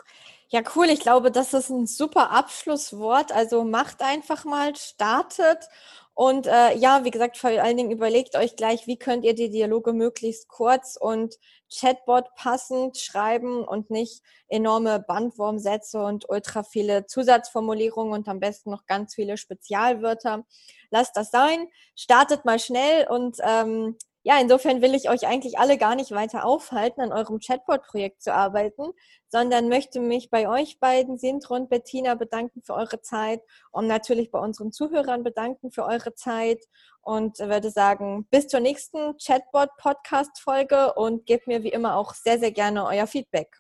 Ja, 0.50 0.62
cool. 0.76 0.88
Ich 0.88 1.00
glaube, 1.00 1.32
das 1.32 1.54
ist 1.54 1.70
ein 1.70 1.88
super 1.88 2.32
Abschlusswort. 2.32 3.32
Also 3.32 3.64
macht 3.64 4.02
einfach 4.02 4.46
mal, 4.46 4.76
startet. 4.76 5.70
Und 6.14 6.48
äh, 6.48 6.78
ja, 6.78 7.04
wie 7.04 7.12
gesagt, 7.12 7.38
vor 7.38 7.50
allen 7.50 7.76
Dingen 7.76 7.92
überlegt 7.92 8.36
euch 8.38 8.56
gleich, 8.56 8.88
wie 8.88 8.98
könnt 8.98 9.26
ihr 9.26 9.36
die 9.36 9.50
Dialoge 9.50 9.92
möglichst 9.92 10.48
kurz 10.48 10.96
und 10.96 11.36
Chatbot 11.70 12.34
passend 12.36 12.98
schreiben 12.98 13.66
und 13.66 13.90
nicht 13.90 14.24
enorme 14.48 15.00
Bandwurmsätze 15.00 16.02
und 16.02 16.30
ultra 16.30 16.64
viele 16.64 17.06
Zusatzformulierungen 17.06 18.14
und 18.14 18.30
am 18.30 18.40
besten 18.40 18.72
noch 18.72 18.86
ganz 18.86 19.14
viele 19.14 19.36
Spezialwörter. 19.36 20.46
Lasst 20.90 21.18
das 21.18 21.32
sein, 21.32 21.68
startet 21.98 22.46
mal 22.46 22.60
schnell 22.60 23.08
und 23.10 23.38
ähm, 23.44 23.98
ja, 24.28 24.40
insofern 24.42 24.82
will 24.82 24.96
ich 24.96 25.08
euch 25.08 25.28
eigentlich 25.28 25.60
alle 25.60 25.78
gar 25.78 25.94
nicht 25.94 26.10
weiter 26.10 26.46
aufhalten, 26.46 27.00
an 27.00 27.14
eurem 27.14 27.40
Chatbot-Projekt 27.40 28.24
zu 28.24 28.34
arbeiten, 28.34 28.92
sondern 29.28 29.70
möchte 29.70 30.00
mich 30.00 30.32
bei 30.32 30.50
euch 30.50 30.80
beiden, 30.80 31.20
Sindre 31.20 31.54
und 31.54 31.70
Bettina, 31.70 32.16
bedanken 32.16 32.64
für 32.64 32.74
eure 32.74 33.02
Zeit 33.02 33.44
und 33.72 33.86
natürlich 33.86 34.32
bei 34.32 34.40
unseren 34.40 34.72
Zuhörern 34.72 35.24
bedanken 35.24 35.72
für 35.72 35.86
eure 35.86 36.16
Zeit 36.16 36.58
und 37.04 37.38
würde 37.38 37.70
sagen, 37.70 38.26
bis 38.32 38.48
zur 38.48 38.62
nächsten 38.62 39.16
Chatbot-Podcast-Folge 39.20 40.96
und 40.96 41.28
gebt 41.28 41.46
mir 41.46 41.62
wie 41.62 41.70
immer 41.70 41.96
auch 41.96 42.16
sehr, 42.16 42.40
sehr 42.40 42.52
gerne 42.52 42.84
euer 42.88 43.06
Feedback. 43.06 43.56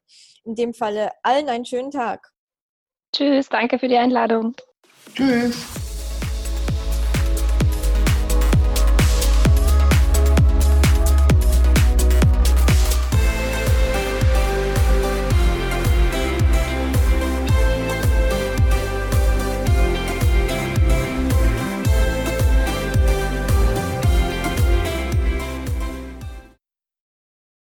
In 0.45 0.55
dem 0.55 0.73
Falle 0.73 1.11
allen 1.21 1.47
einen 1.47 1.65
schönen 1.65 1.91
Tag. 1.91 2.31
Tschüss, 3.15 3.49
danke 3.49 3.77
für 3.77 3.87
die 3.87 3.97
Einladung. 3.97 4.55
Tschüss. 5.13 5.84